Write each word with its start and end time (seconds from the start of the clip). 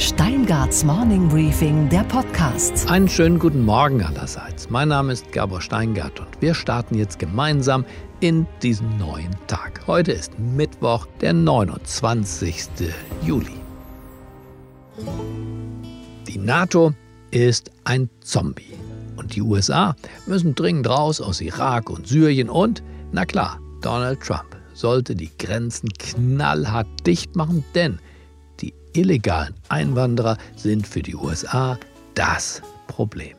Steingarts 0.00 0.82
Morning 0.82 1.28
Briefing, 1.28 1.86
der 1.90 2.04
Podcast. 2.04 2.90
Einen 2.90 3.06
schönen 3.06 3.38
guten 3.38 3.66
Morgen 3.66 4.02
allerseits. 4.02 4.70
Mein 4.70 4.88
Name 4.88 5.12
ist 5.12 5.30
Gabor 5.30 5.60
Steingart 5.60 6.18
und 6.20 6.40
wir 6.40 6.54
starten 6.54 6.94
jetzt 6.94 7.18
gemeinsam 7.18 7.84
in 8.20 8.46
diesen 8.62 8.96
neuen 8.96 9.36
Tag. 9.46 9.82
Heute 9.86 10.12
ist 10.12 10.38
Mittwoch, 10.38 11.06
der 11.20 11.34
29. 11.34 12.68
Juli. 13.26 13.52
Die 16.26 16.38
NATO 16.38 16.94
ist 17.30 17.70
ein 17.84 18.08
Zombie 18.20 18.78
und 19.16 19.36
die 19.36 19.42
USA 19.42 19.94
müssen 20.24 20.54
dringend 20.54 20.88
raus 20.88 21.20
aus 21.20 21.42
Irak 21.42 21.90
und 21.90 22.06
Syrien 22.06 22.48
und, 22.48 22.82
na 23.12 23.26
klar, 23.26 23.60
Donald 23.82 24.20
Trump 24.20 24.56
sollte 24.72 25.14
die 25.14 25.30
Grenzen 25.36 25.90
knallhart 25.98 26.88
dicht 27.06 27.36
machen, 27.36 27.64
denn 27.74 27.98
illegalen 28.94 29.54
Einwanderer 29.68 30.36
sind 30.56 30.86
für 30.86 31.02
die 31.02 31.14
USA 31.14 31.78
das 32.14 32.62
Problem. 32.86 33.36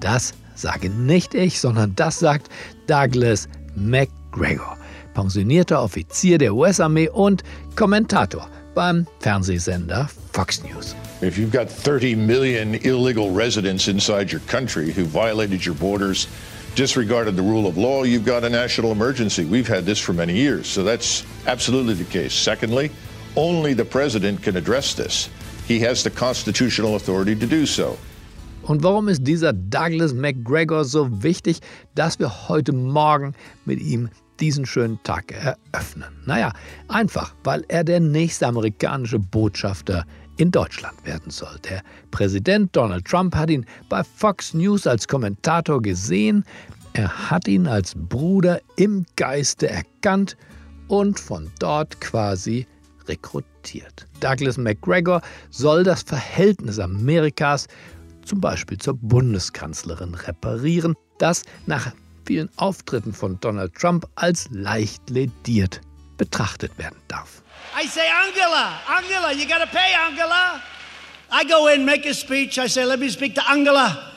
Das 0.00 0.34
sage 0.54 0.90
nicht 0.90 1.34
ich, 1.34 1.60
sondern 1.60 1.94
das 1.96 2.18
sagt 2.18 2.48
Douglas 2.86 3.48
McGregor, 3.74 4.76
pensionierter 5.14 5.82
Offizier 5.82 6.38
der 6.38 6.54
US-Armee 6.54 7.08
und 7.08 7.42
Kommentator 7.76 8.48
beim 8.74 9.06
Fernsehsender 9.20 10.08
Fox 10.32 10.62
News. 10.62 10.94
If 11.22 11.38
you've 11.38 11.52
got 11.52 11.70
30 11.70 12.16
million 12.16 12.74
illegal 12.74 13.30
residents 13.30 13.88
inside 13.88 14.32
your 14.32 14.42
country 14.46 14.92
who 14.92 15.04
violated 15.04 15.64
your 15.64 15.76
borders, 15.76 16.26
disregarded 16.74 17.36
the 17.36 17.42
rule 17.42 17.66
of 17.66 17.78
law, 17.78 18.02
you've 18.02 18.26
got 18.26 18.44
a 18.44 18.50
national 18.50 18.90
emergency. 18.92 19.44
We've 19.44 19.68
had 19.68 19.86
this 19.86 20.00
for 20.00 20.12
many 20.12 20.34
years, 20.34 20.66
so 20.66 20.82
that's 20.82 21.24
absolutely 21.46 21.94
the 21.94 22.04
case. 22.04 22.34
Secondly, 22.34 22.90
only 23.36 23.74
the 23.74 23.84
president 23.84 24.42
can 24.42 24.56
address 24.56 24.94
this. 24.94 25.28
He 25.66 25.80
has 25.80 26.02
the 26.02 26.10
constitutional 26.10 26.96
authority 26.96 27.34
to 27.34 27.46
do 27.46 27.66
so. 27.66 27.96
Und 28.62 28.82
warum 28.82 29.08
ist 29.08 29.24
dieser 29.24 29.52
Douglas 29.52 30.14
McGregor 30.14 30.84
so 30.84 31.22
wichtig, 31.22 31.60
dass 31.94 32.18
wir 32.18 32.48
heute 32.48 32.72
Morgen 32.72 33.34
mit 33.66 33.80
ihm 33.80 34.08
diesen 34.40 34.64
schönen 34.64 34.98
Tag 35.02 35.32
eröffnen? 35.32 36.08
Naja, 36.24 36.52
einfach, 36.88 37.34
weil 37.44 37.64
er 37.68 37.84
der 37.84 38.00
nächste 38.00 38.46
amerikanische 38.46 39.18
Botschafter 39.18 40.06
in 40.38 40.50
Deutschland 40.50 41.04
werden 41.04 41.30
soll. 41.30 41.58
Der 41.68 41.82
Präsident 42.10 42.74
Donald 42.74 43.04
Trump 43.04 43.36
hat 43.36 43.50
ihn 43.50 43.66
bei 43.88 44.02
Fox 44.02 44.54
News 44.54 44.86
als 44.86 45.06
Kommentator 45.06 45.80
gesehen. 45.80 46.44
Er 46.94 47.30
hat 47.30 47.46
ihn 47.46 47.66
als 47.66 47.94
Bruder 47.94 48.60
im 48.76 49.04
Geiste 49.16 49.68
erkannt 49.68 50.36
und 50.88 51.20
von 51.20 51.50
dort 51.58 52.00
quasi 52.00 52.66
rekrutiert. 53.08 54.06
Douglas 54.20 54.56
McGregor 54.56 55.20
soll 55.50 55.84
das 55.84 56.02
Verhältnis 56.02 56.78
Amerikas 56.78 57.66
zum 58.24 58.40
Beispiel 58.40 58.78
zur 58.78 58.94
Bundeskanzlerin 58.94 60.14
reparieren, 60.14 60.94
das 61.18 61.42
nach 61.66 61.92
vielen 62.26 62.48
Auftritten 62.56 63.12
von 63.12 63.38
Donald 63.40 63.74
Trump 63.74 64.06
als 64.14 64.48
leicht 64.50 65.10
lediert 65.10 65.80
betrachtet 66.16 66.76
werden 66.78 66.96
darf. 67.08 67.42
I 67.76 67.86
say, 67.86 68.06
Angela, 68.08 68.80
Angela, 68.86 69.32
you 69.32 69.46
gotta 69.46 69.66
pay, 69.66 69.94
Angela. 70.08 70.62
I 71.30 71.44
go 71.44 71.66
in, 71.68 71.84
make 71.84 72.08
a 72.08 72.14
speech. 72.14 72.58
I 72.58 72.68
say, 72.68 72.84
let 72.84 73.00
me 73.00 73.08
speak 73.08 73.34
to 73.34 73.42
Angela. 73.50 74.12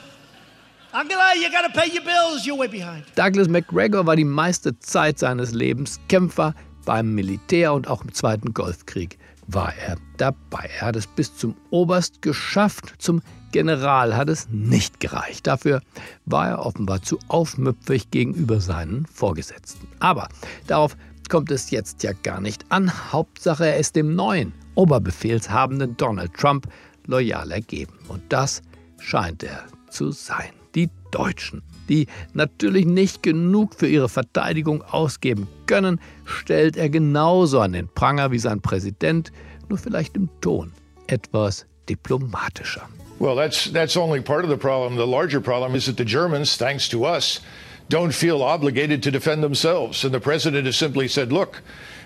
Angela, 0.92 1.34
you 1.36 1.50
gotta 1.50 1.70
pay 1.70 1.90
your 1.92 2.04
bills. 2.04 2.46
You're 2.46 2.56
way 2.56 2.68
behind. 2.68 3.04
Douglas 3.16 3.48
McGregor 3.48 4.06
war 4.06 4.16
die 4.16 4.24
meiste 4.24 4.78
Zeit 4.78 5.18
seines 5.18 5.52
Lebens 5.52 5.98
Kämpfer 6.08 6.54
beim 6.88 7.14
Militär 7.14 7.74
und 7.74 7.86
auch 7.86 8.02
im 8.02 8.14
Zweiten 8.14 8.54
Golfkrieg 8.54 9.18
war 9.46 9.74
er 9.76 9.98
dabei. 10.16 10.70
Er 10.80 10.86
hat 10.86 10.96
es 10.96 11.06
bis 11.06 11.36
zum 11.36 11.54
Oberst 11.68 12.22
geschafft, 12.22 12.94
zum 12.96 13.20
General 13.52 14.16
hat 14.16 14.30
es 14.30 14.48
nicht 14.48 14.98
gereicht. 14.98 15.46
Dafür 15.46 15.82
war 16.24 16.48
er 16.48 16.64
offenbar 16.64 17.02
zu 17.02 17.18
aufmüpfig 17.28 18.10
gegenüber 18.10 18.62
seinen 18.62 19.04
Vorgesetzten. 19.04 19.86
Aber 19.98 20.30
darauf 20.66 20.96
kommt 21.28 21.50
es 21.50 21.70
jetzt 21.70 22.02
ja 22.04 22.12
gar 22.22 22.40
nicht 22.40 22.64
an. 22.70 22.90
Hauptsache, 23.12 23.66
er 23.66 23.76
ist 23.76 23.94
dem 23.94 24.14
neuen 24.14 24.54
Oberbefehlshabenden 24.74 25.94
Donald 25.98 26.32
Trump 26.32 26.68
loyal 27.04 27.50
ergeben. 27.50 27.98
Und 28.08 28.22
das 28.30 28.62
scheint 28.98 29.42
er 29.42 29.66
zu 29.90 30.10
sein. 30.10 30.52
Die 30.74 30.88
Deutschen, 31.10 31.62
die 31.88 32.06
natürlich 32.34 32.86
nicht 32.86 33.22
genug 33.22 33.74
für 33.74 33.88
ihre 33.88 34.08
Verteidigung 34.08 34.82
ausgeben 34.82 35.48
können, 35.66 36.00
stellt 36.24 36.76
er 36.76 36.88
genauso 36.88 37.60
an 37.60 37.72
den 37.72 37.88
Pranger 37.88 38.30
wie 38.30 38.38
sein 38.38 38.60
Präsident, 38.60 39.32
nur 39.68 39.78
vielleicht 39.78 40.16
im 40.16 40.28
Ton 40.40 40.72
etwas 41.06 41.66
diplomatischer. 41.88 42.88
Well, 43.20 43.34
that's 43.34 43.72
that's 43.72 43.96
only 43.96 44.20
part 44.20 44.44
of 44.44 44.50
the 44.50 44.56
problem. 44.56 44.96
The 44.96 45.06
larger 45.06 45.40
problem 45.40 45.74
is 45.74 45.86
that 45.86 45.96
the 45.96 46.04
Germans, 46.04 46.56
thanks 46.56 46.88
to 46.90 47.04
us, 47.04 47.40
don't 47.88 48.12
feel 48.12 48.42
obligated 48.42 49.02
to 49.02 49.10
defend 49.10 49.42
themselves. 49.42 50.04
And 50.04 50.12
the 50.12 50.20
president 50.20 50.66
has 50.66 50.76
simply 50.76 51.08
said, 51.08 51.32
look, 51.32 51.62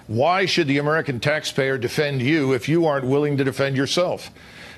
why 0.07 0.47
should 0.47 0.69
the 0.69 0.79
American 0.79 1.21
taxpayer 1.21 1.77
defend 1.77 2.23
you 2.23 2.55
if 2.55 2.69
you 2.69 2.87
aren't 2.87 3.07
willing 3.07 3.37
to 3.37 3.45
defend 3.45 3.77
yourself? 3.77 4.31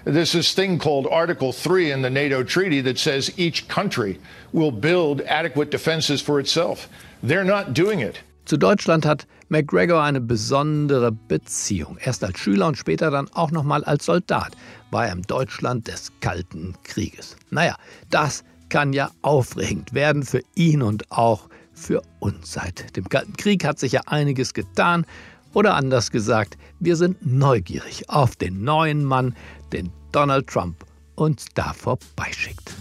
There's 0.04 0.32
this 0.32 0.52
thing 0.52 0.78
called 0.78 1.06
Article 1.10 1.52
3 1.52 1.92
in 1.92 2.02
the 2.02 2.10
NATO 2.10 2.42
treaty 2.42 2.82
that 2.82 2.98
says 2.98 3.32
each 3.38 3.68
country 3.68 4.20
will 4.52 4.70
build 4.70 5.22
adequate 5.22 5.70
defenses 5.70 6.20
for 6.20 6.38
itself. 6.38 6.88
They're 7.22 7.44
not 7.44 7.72
doing 7.72 8.00
it. 8.00 8.20
Zu 8.44 8.58
Deutschland 8.58 9.06
hat 9.06 9.26
McGregor 9.48 10.02
eine 10.02 10.20
besondere 10.20 11.10
Beziehung. 11.10 11.96
Erst 12.04 12.22
als 12.22 12.38
Schüler 12.38 12.66
und 12.66 12.76
später 12.76 13.10
dann 13.10 13.30
auch 13.32 13.50
nochmal 13.50 13.82
als 13.84 14.04
Soldat 14.04 14.54
war 14.90 15.06
er 15.06 15.12
im 15.12 15.22
Deutschland 15.22 15.88
des 15.88 16.12
Kalten 16.20 16.74
Krieges. 16.82 17.36
Naja, 17.50 17.76
das 18.10 18.44
kann 18.68 18.92
ja 18.92 19.10
aufregend 19.22 19.94
werden 19.94 20.22
für 20.22 20.42
ihn 20.54 20.82
und 20.82 21.10
auch 21.10 21.48
für 21.72 22.02
uns. 22.20 22.52
Seit 22.52 22.94
dem 22.96 23.08
Kalten 23.08 23.38
Krieg 23.38 23.64
hat 23.64 23.78
sich 23.78 23.92
ja 23.92 24.02
einiges 24.04 24.52
getan. 24.52 25.06
Oder 25.54 25.74
anders 25.74 26.10
gesagt, 26.10 26.58
wir 26.80 26.96
sind 26.96 27.24
neugierig 27.24 28.10
auf 28.10 28.36
den 28.36 28.64
neuen 28.64 29.04
Mann, 29.04 29.34
den 29.72 29.90
Donald 30.12 30.48
Trump 30.48 30.84
uns 31.14 31.46
da 31.54 31.72
vorbeischickt. 31.72 32.74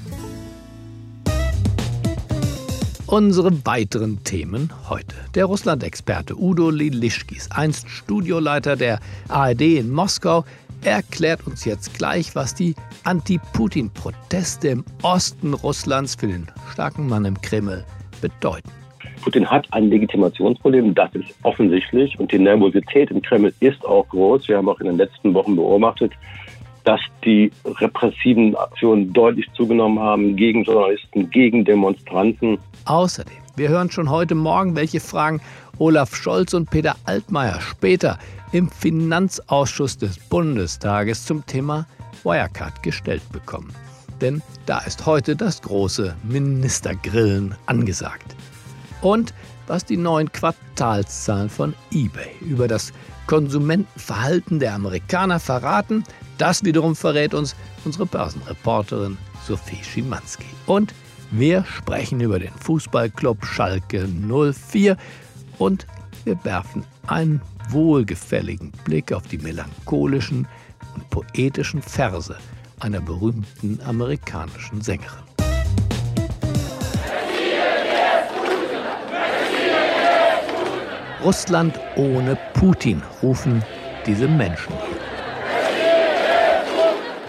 Unsere 3.05 3.63
weiteren 3.65 4.23
Themen 4.23 4.73
heute. 4.89 5.15
Der 5.35 5.45
Russland-Experte 5.45 6.35
Udo 6.35 6.71
Lilischkis, 6.71 7.47
einst 7.51 7.87
Studioleiter 7.87 8.75
der 8.75 8.99
ARD 9.29 9.61
in 9.61 9.91
Moskau, 9.91 10.43
erklärt 10.81 11.45
uns 11.45 11.63
jetzt 11.63 11.93
gleich, 11.93 12.35
was 12.35 12.55
die 12.55 12.73
Anti-Putin-Proteste 13.03 14.69
im 14.69 14.85
Osten 15.03 15.53
Russlands 15.53 16.15
für 16.15 16.27
den 16.27 16.47
starken 16.71 17.07
Mann 17.07 17.25
im 17.25 17.39
Kreml 17.39 17.85
bedeuten. 18.19 18.82
Putin 19.23 19.49
hat 19.49 19.67
ein 19.71 19.89
Legitimationsproblem, 19.89 20.93
das 20.93 21.15
ist 21.15 21.33
offensichtlich. 21.43 22.19
Und 22.19 22.31
die 22.31 22.39
Nervosität 22.39 23.09
im 23.09 23.21
Kreml 23.21 23.53
ist 23.61 23.85
auch 23.85 24.07
groß. 24.09 24.49
Wir 24.49 24.57
haben 24.57 24.67
auch 24.67 24.79
in 24.81 24.87
den 24.87 24.97
letzten 24.97 25.33
Wochen 25.33 25.55
beobachtet, 25.55 26.11
dass 26.83 26.99
die 27.23 27.49
repressiven 27.65 28.53
Aktionen 28.57 29.13
deutlich 29.13 29.47
zugenommen 29.53 29.99
haben 29.99 30.35
gegen 30.35 30.63
Journalisten, 30.63 31.29
gegen 31.29 31.63
Demonstranten. 31.63 32.57
Außerdem, 32.83 33.37
wir 33.55 33.69
hören 33.69 33.89
schon 33.89 34.09
heute 34.09 34.35
Morgen, 34.35 34.75
welche 34.75 34.99
Fragen 34.99 35.39
Olaf 35.77 36.13
Scholz 36.15 36.53
und 36.53 36.69
Peter 36.69 36.95
Altmaier 37.05 37.61
später 37.61 38.19
im 38.51 38.69
Finanzausschuss 38.69 39.97
des 39.97 40.19
Bundestages 40.19 41.25
zum 41.25 41.45
Thema 41.45 41.87
Wirecard 42.23 42.83
gestellt 42.83 43.23
bekommen. 43.31 43.73
Denn 44.19 44.41
da 44.65 44.79
ist 44.79 45.05
heute 45.05 45.35
das 45.37 45.61
große 45.61 46.15
Ministergrillen 46.23 47.55
angesagt. 47.65 48.35
Und 49.03 49.33
was 49.67 49.85
die 49.85 49.97
neuen 49.97 50.31
Quartalszahlen 50.31 51.49
von 51.49 51.75
eBay 51.91 52.31
über 52.41 52.67
das 52.67 52.93
Konsumentenverhalten 53.27 54.59
der 54.59 54.73
Amerikaner 54.73 55.39
verraten, 55.39 56.03
das 56.37 56.63
wiederum 56.63 56.95
verrät 56.95 57.33
uns 57.33 57.55
unsere 57.85 58.05
Börsenreporterin 58.05 59.17
Sophie 59.45 59.83
Schimanski. 59.83 60.45
Und 60.65 60.93
wir 61.31 61.65
sprechen 61.65 62.21
über 62.21 62.39
den 62.39 62.53
Fußballclub 62.53 63.45
Schalke 63.45 64.07
04 64.07 64.95
und 65.57 65.85
wir 66.23 66.41
werfen 66.45 66.85
einen 67.07 67.41
wohlgefälligen 67.69 68.71
Blick 68.85 69.11
auf 69.11 69.23
die 69.23 69.37
melancholischen 69.37 70.47
und 70.95 71.09
poetischen 71.09 71.81
Verse 71.81 72.37
einer 72.79 73.01
berühmten 73.01 73.79
amerikanischen 73.85 74.81
Sängerin. 74.81 75.32
Russland 81.23 81.79
ohne 81.95 82.37
Putin 82.53 83.01
rufen 83.21 83.63
diese 84.05 84.27
Menschen. 84.27 84.73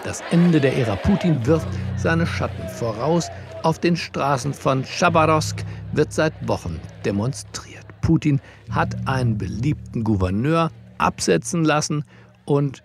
Das 0.03 0.21
Ende 0.31 0.59
der 0.59 0.75
Ära 0.77 0.97
Putin 0.97 1.45
wirft 1.45 1.67
seine 1.95 2.27
Schatten 2.27 2.67
voraus. 2.67 3.29
Auf 3.63 3.79
den 3.79 3.95
Straßen 3.95 4.53
von 4.53 4.83
Chabarovsk 4.83 5.63
wird 5.93 6.11
seit 6.11 6.33
Wochen 6.45 6.79
demonstriert. 7.05 7.85
Putin 8.01 8.41
hat 8.69 8.95
einen 9.07 9.37
beliebten 9.37 10.03
Gouverneur 10.03 10.71
absetzen 10.97 11.63
lassen 11.63 12.03
und 12.43 12.83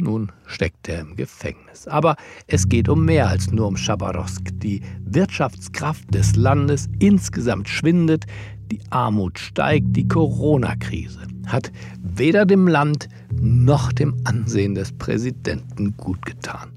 Nun 0.00 0.30
steckt 0.46 0.88
er 0.88 1.00
im 1.00 1.16
Gefängnis. 1.16 1.88
Aber 1.88 2.14
es 2.46 2.68
geht 2.68 2.88
um 2.88 3.04
mehr 3.04 3.28
als 3.28 3.50
nur 3.50 3.66
um 3.66 3.76
Chabarovsk. 3.76 4.50
Die 4.60 4.80
Wirtschaftskraft 5.00 6.14
des 6.14 6.36
Landes 6.36 6.88
insgesamt 7.00 7.68
schwindet, 7.68 8.24
die 8.70 8.80
Armut 8.90 9.38
steigt, 9.38 9.96
die 9.96 10.06
Corona-Krise 10.06 11.20
hat 11.46 11.72
weder 12.02 12.44
dem 12.44 12.68
Land 12.68 13.08
noch 13.40 13.92
dem 13.92 14.14
Ansehen 14.24 14.74
des 14.74 14.92
Präsidenten 14.92 15.96
gut 15.96 16.24
getan. 16.24 16.70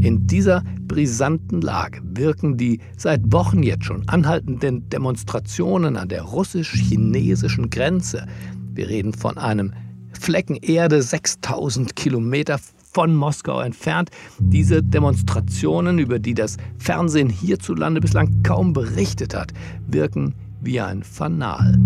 In 0.00 0.26
dieser 0.26 0.62
brisanten 0.88 1.60
Lage 1.60 2.00
wirken 2.02 2.56
die 2.56 2.80
seit 2.96 3.20
Wochen 3.32 3.62
jetzt 3.62 3.84
schon 3.84 4.08
anhaltenden 4.08 4.88
Demonstrationen 4.88 5.96
an 5.96 6.08
der 6.08 6.22
russisch-chinesischen 6.22 7.70
Grenze. 7.70 8.26
Wir 8.74 8.88
reden 8.88 9.12
von 9.12 9.38
einem 9.38 9.72
Flecken 10.18 10.56
Erde 10.56 11.02
6000 11.02 11.96
Kilometer 11.96 12.58
von 12.92 13.14
Moskau 13.14 13.60
entfernt. 13.60 14.10
Diese 14.38 14.82
Demonstrationen, 14.82 15.98
über 15.98 16.18
die 16.18 16.34
das 16.34 16.56
Fernsehen 16.78 17.28
hierzulande 17.28 18.00
bislang 18.00 18.42
kaum 18.42 18.72
berichtet 18.72 19.34
hat, 19.34 19.52
wirken 19.86 20.34
wie 20.62 20.80
ein 20.80 21.02
Fanal. 21.02 21.76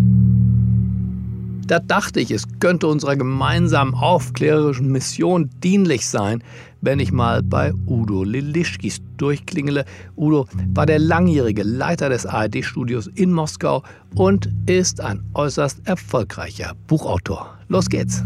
Da 1.67 1.81
dachte 1.81 2.21
ich, 2.21 2.31
es 2.31 2.45
könnte 2.61 2.87
unserer 2.87 3.17
gemeinsamen 3.17 3.95
aufklärerischen 3.95 4.93
Mission 4.93 5.51
dienlich 5.65 6.07
sein, 6.07 6.45
wenn 6.81 7.01
ich 7.01 7.11
mal 7.11 7.43
bei 7.43 7.73
Udo 7.87 8.23
Lilischkis 8.23 9.01
durchklingele. 9.17 9.85
Udo 10.17 10.47
war 10.75 10.87
der 10.87 11.01
langjährige 11.01 11.65
Leiter 11.65 12.09
des 12.09 12.25
ARD-Studios 12.25 13.09
in 13.09 13.33
Moskau 13.33 13.83
und 14.15 14.49
ist 14.67 15.01
ein 15.01 15.25
äußerst 15.35 15.89
erfolgreicher 15.89 16.75
Buchautor. 16.87 17.59
Los 17.67 17.89
geht's. 17.89 18.23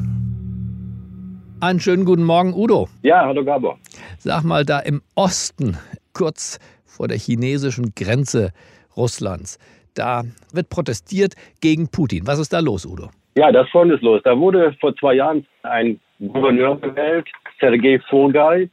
Einen 1.60 1.80
schönen 1.80 2.04
guten 2.04 2.24
Morgen, 2.24 2.52
Udo. 2.52 2.88
Ja, 3.02 3.24
hallo 3.24 3.42
Gabor. 3.44 3.78
Sag 4.18 4.44
mal, 4.44 4.66
da 4.66 4.80
im 4.80 5.00
Osten, 5.14 5.78
kurz 6.12 6.58
vor 6.84 7.08
der 7.08 7.18
chinesischen 7.18 7.94
Grenze 7.94 8.52
Russlands, 8.96 9.58
da 10.00 10.22
wird 10.52 10.70
protestiert 10.70 11.34
gegen 11.60 11.90
Putin. 11.90 12.26
Was 12.26 12.38
ist 12.38 12.52
da 12.52 12.60
los, 12.60 12.86
Udo? 12.86 13.10
Ja, 13.36 13.52
das 13.52 13.68
Folgende 13.68 13.96
ist 13.96 14.02
los. 14.02 14.20
Da 14.24 14.36
wurde 14.38 14.74
vor 14.80 14.96
zwei 14.96 15.14
Jahren 15.14 15.46
ein 15.62 16.00
Gouverneur 16.18 16.76
gewählt, 16.76 17.28
Sergei 17.60 18.00
Furgay. 18.08 18.68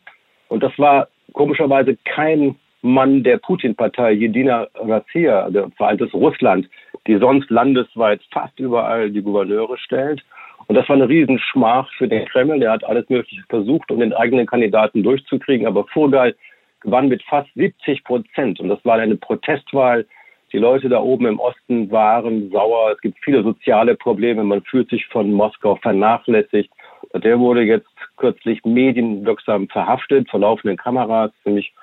Und 0.47 0.63
das 0.63 0.71
war 0.77 1.07
komischerweise 1.33 1.97
kein 2.05 2.55
Mann 2.81 3.23
der 3.23 3.37
Putin-Partei, 3.37 4.13
Jedina 4.13 4.67
Razia, 4.75 5.43
also 5.43 5.69
Vereintes 5.75 6.13
Russland, 6.13 6.69
die 7.05 7.17
sonst 7.17 7.49
landesweit 7.49 8.21
fast 8.31 8.57
überall 8.59 9.11
die 9.11 9.21
Gouverneure 9.21 9.77
stellt. 9.77 10.23
Und 10.67 10.75
das 10.75 10.87
war 10.89 10.95
eine 10.95 11.09
Riesenschmach 11.09 11.89
für 11.97 12.07
den 12.07 12.25
Kreml. 12.25 12.59
Der 12.59 12.71
hat 12.71 12.83
alles 12.83 13.07
Mögliche 13.09 13.43
versucht, 13.49 13.91
um 13.91 13.99
den 13.99 14.13
eigenen 14.13 14.45
Kandidaten 14.45 15.03
durchzukriegen. 15.03 15.67
Aber 15.67 15.85
Furgay 15.87 16.33
gewann 16.81 17.09
mit 17.09 17.21
fast 17.23 17.49
70 17.55 18.03
Prozent. 18.03 18.59
Und 18.59 18.69
das 18.69 18.83
war 18.83 18.97
eine 18.97 19.15
Protestwahl 19.15 20.05
die 20.53 20.57
Leute 20.57 20.87
da 20.89 20.99
oben 20.99 21.25
im 21.25 21.39
Osten 21.39 21.91
waren 21.91 22.49
sauer. 22.51 22.93
Es 22.93 23.01
gibt 23.01 23.17
viele 23.23 23.43
soziale 23.43 23.95
Probleme. 23.95 24.43
Man 24.43 24.63
fühlt 24.63 24.89
sich 24.89 25.05
von 25.07 25.31
Moskau 25.31 25.75
vernachlässigt. 25.75 26.71
Der 27.13 27.39
wurde 27.39 27.61
jetzt 27.63 27.87
kürzlich 28.15 28.63
medienwirksam 28.63 29.67
verhaftet 29.67 30.29
vor 30.29 30.39
laufenden 30.39 30.77
Kameras. 30.77 31.31
Ziemlich 31.43 31.73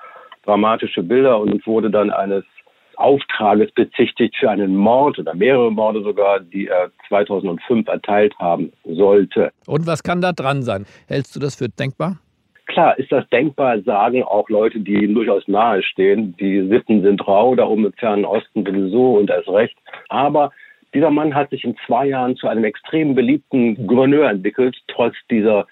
dramatische 0.44 1.02
Bilder 1.02 1.40
und 1.40 1.66
wurde 1.66 1.90
dann 1.90 2.11
eines 2.11 2.44
Auftrages 2.96 3.72
bezichtigt 3.72 4.37
für 4.38 4.50
einen 4.50 4.76
Mord 4.76 5.19
oder 5.19 5.34
mehrere 5.34 5.70
Morde 5.70 6.02
sogar, 6.02 6.40
die 6.40 6.69
er 6.69 6.90
2005 7.08 7.88
erteilt 7.88 8.34
haben 8.38 8.72
sollte. 8.84 9.50
Und 9.67 9.87
was 9.87 10.02
kann 10.02 10.20
da 10.20 10.32
dran 10.32 10.62
sein? 10.62 10.87
Hältst 11.08 11.34
du 11.34 11.40
das 11.40 11.56
für 11.56 11.69
denkbar? 11.69 12.19
Klar 12.66 12.99
ist 12.99 13.12
das 13.12 13.28
denkbar, 13.28 13.81
sagen 13.82 14.22
auch 14.22 14.49
Leute, 14.49 14.81
die 14.81 14.94
ihm 14.94 15.14
durchaus 15.14 15.46
nahe 15.46 15.82
stehen. 15.82 16.34
Die 16.38 16.66
Sitten 16.69 17.02
sind 17.02 17.26
rau, 17.26 17.55
da 17.55 17.66
oben 17.66 17.87
im 17.87 17.93
fernen 17.93 18.25
Osten 18.25 18.64
sowieso 18.64 19.14
und 19.14 19.31
erst 19.31 19.49
recht. 19.49 19.76
Aber 20.08 20.50
dieser 20.94 21.11
Mann 21.11 21.34
hat 21.34 21.50
sich 21.50 21.64
in 21.64 21.76
zwei 21.87 22.06
Jahren 22.06 22.37
zu 22.37 22.49
einem 22.49 22.64
extrem 22.64 23.14
beliebten 23.14 23.87
Gouverneur 23.87 24.31
entwickelt, 24.31 24.76
trotz 24.88 25.14
dieser 25.31 25.66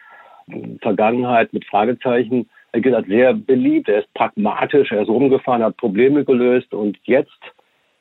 Vergangenheit 0.80 1.52
mit 1.52 1.64
Fragezeichen. 1.64 2.48
Er 2.72 2.80
gilt 2.80 3.06
sehr 3.06 3.32
beliebt, 3.32 3.88
er 3.88 4.00
ist 4.00 4.12
pragmatisch, 4.14 4.92
er 4.92 5.02
ist 5.02 5.08
rumgefahren, 5.08 5.62
hat 5.62 5.76
Probleme 5.76 6.24
gelöst 6.24 6.74
und 6.74 6.98
jetzt 7.04 7.30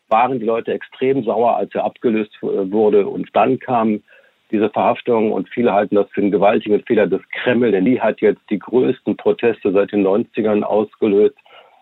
waren 0.09 0.39
die 0.39 0.45
Leute 0.45 0.73
extrem 0.73 1.23
sauer, 1.23 1.55
als 1.55 1.73
er 1.75 1.85
abgelöst 1.85 2.37
wurde. 2.41 3.07
Und 3.07 3.29
dann 3.33 3.59
kam 3.59 4.01
diese 4.51 4.69
Verhaftung 4.69 5.31
und 5.31 5.49
viele 5.49 5.73
halten 5.73 5.95
das 5.95 6.09
für 6.11 6.21
einen 6.21 6.31
gewaltigen 6.31 6.81
Fehler 6.83 7.07
des 7.07 7.21
Kreml, 7.29 7.71
denn 7.71 7.85
die 7.85 8.01
hat 8.01 8.21
jetzt 8.21 8.41
die 8.49 8.59
größten 8.59 9.17
Proteste 9.17 9.71
seit 9.71 9.91
den 9.91 10.05
90ern 10.05 10.63
ausgelöst. 10.63 11.35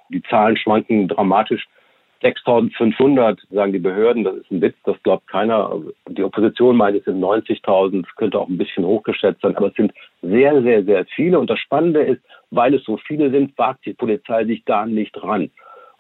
Die 0.10 0.22
Zahlen 0.24 0.58
schwanken 0.58 1.08
dramatisch. 1.08 1.68
6500 2.22 3.40
sagen 3.50 3.72
die 3.72 3.80
Behörden, 3.80 4.26
das 4.26 4.36
ist 4.36 4.52
ein 4.52 4.62
Witz, 4.62 4.76
das 4.84 5.02
glaubt 5.04 5.28
keiner. 5.28 5.82
Die 6.10 6.24
Opposition 6.24 6.76
meint, 6.76 6.98
es 6.98 7.06
sind 7.06 7.22
90.000, 7.22 8.06
es 8.06 8.16
könnte 8.16 8.40
auch 8.40 8.50
ein 8.50 8.58
bisschen 8.58 8.86
hochgeschätzt 8.86 9.42
sein, 9.42 9.56
aber 9.56 9.68
es 9.68 9.76
sind 9.76 9.94
sehr, 10.22 10.62
sehr, 10.62 10.84
sehr 10.84 11.06
viele. 11.16 11.40
Und 11.40 11.50
das 11.50 11.60
Spannende 11.60 12.02
ist, 12.02 12.22
weil 12.52 12.74
es 12.74 12.84
so 12.84 12.98
viele 12.98 13.32
sind, 13.32 13.58
wagt 13.58 13.86
die 13.86 13.94
Polizei 13.94 14.44
sich 14.46 14.64
da 14.66 14.86
nicht 14.86 15.22
ran. 15.24 15.50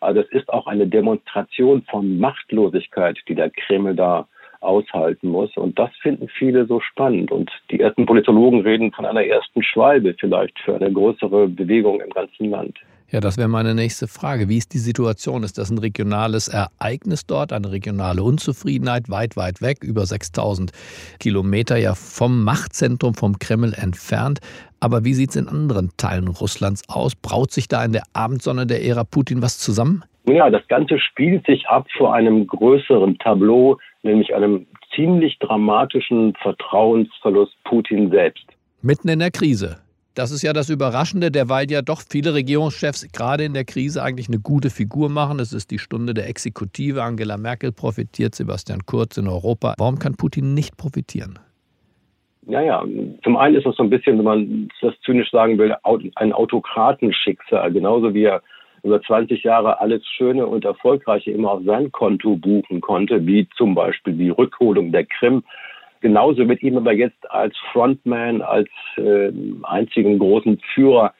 Also 0.01 0.21
es 0.21 0.29
ist 0.31 0.49
auch 0.49 0.67
eine 0.67 0.87
Demonstration 0.87 1.83
von 1.89 2.19
Machtlosigkeit, 2.19 3.17
die 3.27 3.35
der 3.35 3.49
Kreml 3.49 3.95
da 3.95 4.27
aushalten 4.61 5.29
muss. 5.29 5.55
Und 5.57 5.77
das 5.77 5.89
finden 6.01 6.27
viele 6.27 6.65
so 6.65 6.79
spannend. 6.79 7.31
Und 7.31 7.49
die 7.71 7.79
ersten 7.79 8.05
Politologen 8.05 8.61
reden 8.61 8.91
von 8.91 9.05
einer 9.05 9.23
ersten 9.23 9.63
Schwalbe 9.63 10.15
vielleicht 10.19 10.57
für 10.59 10.75
eine 10.75 10.91
größere 10.91 11.47
Bewegung 11.47 12.01
im 12.01 12.09
ganzen 12.09 12.49
Land. 12.49 12.77
Ja, 13.11 13.19
das 13.19 13.39
wäre 13.39 13.47
meine 13.47 13.73
nächste 13.73 14.07
Frage. 14.07 14.49
Wie 14.49 14.57
ist 14.57 14.71
die 14.75 14.77
Situation? 14.77 15.41
Ist 15.41 15.57
das 15.57 15.71
ein 15.71 15.79
regionales 15.79 16.47
Ereignis 16.47 17.25
dort, 17.25 17.51
eine 17.51 17.71
regionale 17.71 18.21
Unzufriedenheit 18.21 19.09
weit, 19.09 19.35
weit 19.35 19.63
weg, 19.63 19.83
über 19.83 20.05
6000 20.05 20.71
Kilometer 21.19 21.77
ja 21.77 21.95
vom 21.95 22.43
Machtzentrum, 22.43 23.15
vom 23.15 23.39
Kreml 23.39 23.73
entfernt? 23.73 24.41
Aber 24.79 25.05
wie 25.05 25.15
sieht 25.15 25.31
es 25.31 25.37
in 25.37 25.47
anderen 25.47 25.89
Teilen 25.97 26.27
Russlands 26.27 26.83
aus? 26.87 27.15
Braut 27.15 27.49
sich 27.49 27.67
da 27.67 27.83
in 27.83 27.93
der 27.93 28.03
Abendsonne 28.13 28.67
der 28.67 28.85
Ära 28.85 29.05
Putin 29.05 29.41
was 29.41 29.57
zusammen? 29.57 30.03
Ja, 30.25 30.51
das 30.51 30.67
Ganze 30.67 30.99
spielt 30.99 31.47
sich 31.47 31.67
ab 31.67 31.87
vor 31.97 32.13
einem 32.13 32.45
größeren 32.45 33.17
Tableau, 33.17 33.79
nämlich 34.03 34.33
einem 34.33 34.67
ziemlich 34.95 35.37
dramatischen 35.39 36.33
Vertrauensverlust 36.41 37.53
Putin 37.63 38.09
selbst. 38.11 38.45
Mitten 38.81 39.09
in 39.09 39.19
der 39.19 39.31
Krise. 39.31 39.77
Das 40.15 40.31
ist 40.31 40.41
ja 40.41 40.51
das 40.51 40.69
Überraschende, 40.69 41.31
derweil 41.31 41.69
ja 41.71 41.81
doch 41.81 42.01
viele 42.01 42.33
Regierungschefs 42.33 43.07
gerade 43.13 43.43
in 43.43 43.53
der 43.53 43.63
Krise 43.63 44.03
eigentlich 44.03 44.27
eine 44.27 44.39
gute 44.39 44.69
Figur 44.69 45.09
machen. 45.09 45.39
Es 45.39 45.53
ist 45.53 45.71
die 45.71 45.79
Stunde 45.79 46.13
der 46.13 46.27
Exekutive. 46.27 47.03
Angela 47.03 47.37
Merkel 47.37 47.71
profitiert, 47.71 48.35
Sebastian 48.35 48.85
Kurz 48.85 49.17
in 49.17 49.27
Europa. 49.27 49.75
Warum 49.77 49.99
kann 49.99 50.15
Putin 50.15 50.53
nicht 50.53 50.75
profitieren? 50.77 51.39
Naja, 52.41 52.83
zum 53.23 53.37
einen 53.37 53.55
ist 53.55 53.65
das 53.65 53.75
so 53.75 53.83
ein 53.83 53.89
bisschen, 53.89 54.17
wenn 54.17 54.25
man 54.25 54.69
das 54.81 54.93
zynisch 55.05 55.29
sagen 55.29 55.57
will, 55.57 55.75
ein 56.15 56.33
Autokratenschicksal. 56.33 57.71
Genauso 57.71 58.13
wie 58.13 58.23
er 58.23 58.41
über 58.83 59.01
20 59.01 59.43
Jahre 59.43 59.79
alles 59.79 60.05
Schöne 60.05 60.45
und 60.45 60.65
Erfolgreiche 60.65 61.31
immer 61.31 61.51
auf 61.51 61.63
sein 61.65 61.91
Konto 61.91 62.35
buchen 62.35 62.81
konnte, 62.81 63.25
wie 63.25 63.47
zum 63.57 63.75
Beispiel 63.75 64.13
die 64.13 64.29
Rückholung 64.29 64.91
der 64.91 65.05
Krim. 65.05 65.43
Genauso 66.01 66.47
wird 66.47 66.63
ihm 66.63 66.77
aber 66.77 66.93
jetzt 66.93 67.29
als 67.29 67.55
Frontman, 67.71 68.41
als 68.41 68.69
äh, 68.97 69.31
einzigen 69.63 70.17
großen 70.19 70.59
Führer 70.73 71.13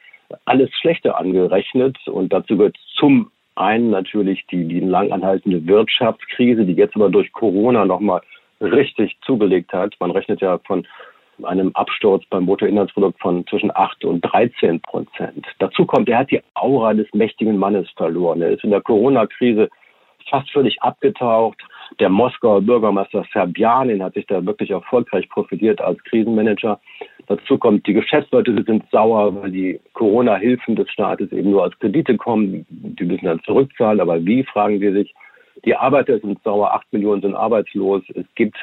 alles 0.44 0.70
Schlechte 0.80 1.16
angerechnet. 1.16 1.98
Und 2.06 2.32
dazu 2.32 2.56
gehört 2.56 2.78
zum 2.96 3.30
einen 3.56 3.90
natürlich 3.90 4.46
die, 4.46 4.64
die 4.64 4.80
lang 4.80 5.12
anhaltende 5.12 5.66
Wirtschaftskrise, 5.66 6.64
die 6.64 6.72
jetzt 6.72 6.96
aber 6.96 7.10
durch 7.10 7.32
Corona 7.32 7.84
nochmal 7.84 8.22
richtig 8.60 9.16
zugelegt 9.22 9.72
hat. 9.72 9.94
Man 10.00 10.10
rechnet 10.10 10.40
ja 10.40 10.58
von 10.58 10.86
einem 11.44 11.70
Absturz 11.74 12.24
beim 12.30 12.46
Bruttoinlandsprodukt 12.46 13.20
von 13.20 13.46
zwischen 13.46 13.74
8 13.74 14.04
und 14.04 14.20
13 14.22 14.80
Prozent. 14.80 15.46
Dazu 15.58 15.86
kommt, 15.86 16.08
er 16.08 16.18
hat 16.18 16.30
die 16.30 16.40
Aura 16.54 16.94
des 16.94 17.06
mächtigen 17.14 17.56
Mannes 17.56 17.88
verloren. 17.96 18.42
Er 18.42 18.50
ist 18.50 18.64
in 18.64 18.70
der 18.70 18.80
Corona-Krise 18.80 19.68
fast 20.28 20.50
völlig 20.50 20.80
abgetaucht. 20.82 21.58
Der 21.98 22.08
Moskauer 22.08 22.62
Bürgermeister 22.62 23.24
Serbjanin 23.32 24.02
hat 24.02 24.14
sich 24.14 24.26
da 24.26 24.44
wirklich 24.44 24.70
erfolgreich 24.70 25.28
profitiert 25.28 25.80
als 25.80 26.02
Krisenmanager. 26.04 26.80
Dazu 27.26 27.58
kommt, 27.58 27.86
die 27.86 27.92
Geschäftsleute 27.92 28.62
sind 28.64 28.84
sauer, 28.90 29.34
weil 29.42 29.50
die 29.50 29.80
Corona-Hilfen 29.92 30.76
des 30.76 30.90
Staates 30.90 31.30
eben 31.32 31.50
nur 31.50 31.64
als 31.64 31.78
Kredite 31.78 32.16
kommen. 32.16 32.66
Die 32.68 33.04
müssen 33.04 33.26
dann 33.26 33.42
zurückzahlen. 33.44 34.00
Aber 34.00 34.24
wie, 34.24 34.44
fragen 34.44 34.78
sie 34.78 34.92
sich. 34.92 35.14
Die 35.64 35.76
Arbeiter 35.76 36.18
sind 36.20 36.42
sauer. 36.42 36.72
Acht 36.72 36.92
Millionen 36.92 37.22
sind 37.22 37.34
arbeitslos. 37.34 38.02
Es 38.14 38.26
gibt 38.34 38.56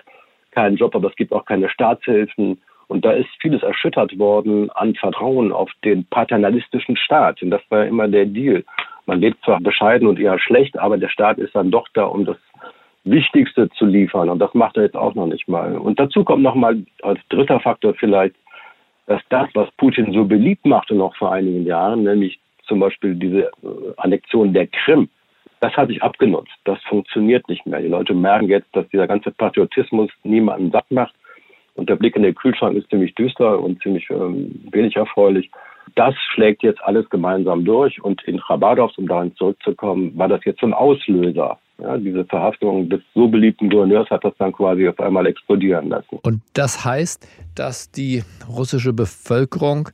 keinen 0.51 0.77
Job, 0.77 0.96
aber 0.96 1.10
es 1.10 1.15
gibt 1.15 1.34
auch 1.34 1.46
keine 1.46 1.69
Staatshilfen. 1.69 2.60
Und 2.88 3.03
da 3.03 3.12
ist 3.12 3.29
vieles 3.41 3.63
erschüttert 3.63 4.17
worden 4.17 4.70
an 4.72 4.96
Vertrauen 4.96 5.51
auf 5.51 5.70
den 5.84 6.06
paternalistischen 6.06 6.96
Staat. 6.96 7.41
Und 7.41 7.51
das 7.51 7.62
war 7.70 7.79
ja 7.79 7.86
immer 7.86 8.08
der 8.08 8.25
Deal. 8.25 8.63
Man 9.06 9.20
lebt 9.20 9.44
zwar 9.44 9.60
bescheiden 9.60 10.08
und 10.08 10.20
eher 10.20 10.39
schlecht, 10.39 10.77
aber 10.77 10.98
der 10.98 11.10
Staat 11.10 11.38
ist 11.38 11.56
dann 11.56 11.72
doch 11.72 11.88
da, 11.94 12.06
um 12.06 12.25
das 12.25 12.38
Wichtigste 13.03 13.70
zu 13.72 13.86
liefern. 13.86 14.29
Und 14.29 14.39
das 14.39 14.53
macht 14.53 14.77
er 14.77 14.84
jetzt 14.84 14.98
auch 14.98 15.15
noch 15.15 15.27
nicht 15.27 15.48
mal. 15.48 15.77
Und 15.77 16.00
dazu 16.00 16.24
kommt 16.24 16.44
noch 16.44 16.56
mal 16.56 16.77
als 17.01 17.20
dritter 17.29 17.60
Faktor 17.60 17.94
vielleicht 17.94 18.36
dass 19.08 19.22
das, 19.29 19.50
was 19.53 19.72
Putin 19.77 20.13
so 20.13 20.25
beliebt 20.25 20.65
machte 20.65 20.94
noch 20.94 21.15
vor 21.15 21.32
einigen 21.32 21.65
Jahren, 21.65 22.03
nämlich 22.03 22.39
zum 22.67 22.79
Beispiel 22.79 23.15
diese 23.15 23.46
äh, 23.46 23.94
Annexion 23.96 24.53
der 24.53 24.67
Krim, 24.67 25.10
das 25.62 25.75
hat 25.75 25.88
sich 25.88 26.03
abgenutzt. 26.03 26.53
Das 26.65 26.77
funktioniert 26.84 27.48
nicht 27.50 27.65
mehr. 27.65 27.82
Die 27.82 27.88
Leute 27.88 28.13
merken 28.13 28.48
jetzt, 28.48 28.67
dass 28.75 28.88
dieser 28.89 29.08
ganze 29.08 29.32
Patriotismus 29.32 30.12
niemanden 30.24 30.72
satt 30.72 30.91
macht. 30.91 31.15
Und 31.77 31.89
der 31.89 31.96
Blick 31.96 32.15
in 32.15 32.24
den 32.24 32.36
Kühlschrank 32.36 32.75
ist 32.75 32.89
ziemlich 32.89 33.13
düster 33.15 33.60
und 33.60 33.81
ziemlich 33.81 34.10
ähm, 34.10 34.67
wenig 34.72 34.96
erfreulich. 34.96 35.50
Das 35.96 36.15
schlägt 36.34 36.63
jetzt 36.63 36.81
alles 36.84 37.10
gemeinsam 37.10 37.63
durch. 37.63 38.03
Und 38.03 38.24
in 38.24 38.39
Chabadovs, 38.39 38.98
um 38.98 39.07
dahin 39.07 39.36
zurückzukommen, 39.36 40.17
war 40.17 40.27
das 40.27 40.43
jetzt 40.43 40.60
so 40.60 40.67
ein 40.67 40.74
Auslöser. 40.74 41.57
Ja, 41.79 41.96
diese 41.98 42.25
Verhaftung 42.25 42.89
des 42.89 43.01
so 43.13 43.27
beliebten 43.27 43.69
Gouverneurs 43.69 44.10
hat 44.10 44.24
das 44.24 44.34
dann 44.39 44.51
quasi 44.51 44.88
auf 44.88 45.00
einmal 45.00 45.27
explodieren 45.27 45.89
lassen. 45.89 46.17
Und 46.24 46.41
das 46.53 46.84
heißt, 46.84 47.27
dass 47.53 47.91
die 47.91 48.24
russische 48.50 48.93
Bevölkerung 48.93 49.89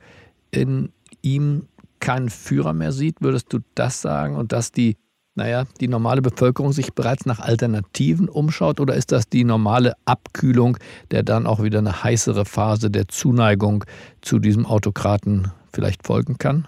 in 0.52 0.94
ihm 1.22 1.68
keinen 2.00 2.30
Führer 2.30 2.74
mehr 2.74 2.94
sieht, 2.94 3.22
würdest 3.22 3.52
du 3.52 3.60
das 3.76 4.02
sagen? 4.02 4.38
Und 4.38 4.54
dass 4.54 4.72
die 4.72 4.96
naja, 5.36 5.64
die 5.80 5.88
normale 5.88 6.22
Bevölkerung 6.22 6.72
sich 6.72 6.94
bereits 6.94 7.26
nach 7.26 7.40
Alternativen 7.40 8.30
umschaut 8.30 8.80
oder 8.80 8.94
ist 8.94 9.12
das 9.12 9.28
die 9.28 9.44
normale 9.44 9.94
Abkühlung, 10.06 10.78
der 11.12 11.24
dann 11.24 11.48
auch 11.48 11.64
wieder 11.64 11.80
eine 11.80 12.04
heißere 12.04 12.46
Phase 12.46 12.92
der 12.92 13.08
Zuneigung 13.08 13.84
zu 14.22 14.40
diesem 14.40 14.66
Autokraten 14.66 15.52
vielleicht 15.74 16.06
folgen 16.06 16.38
kann? 16.38 16.68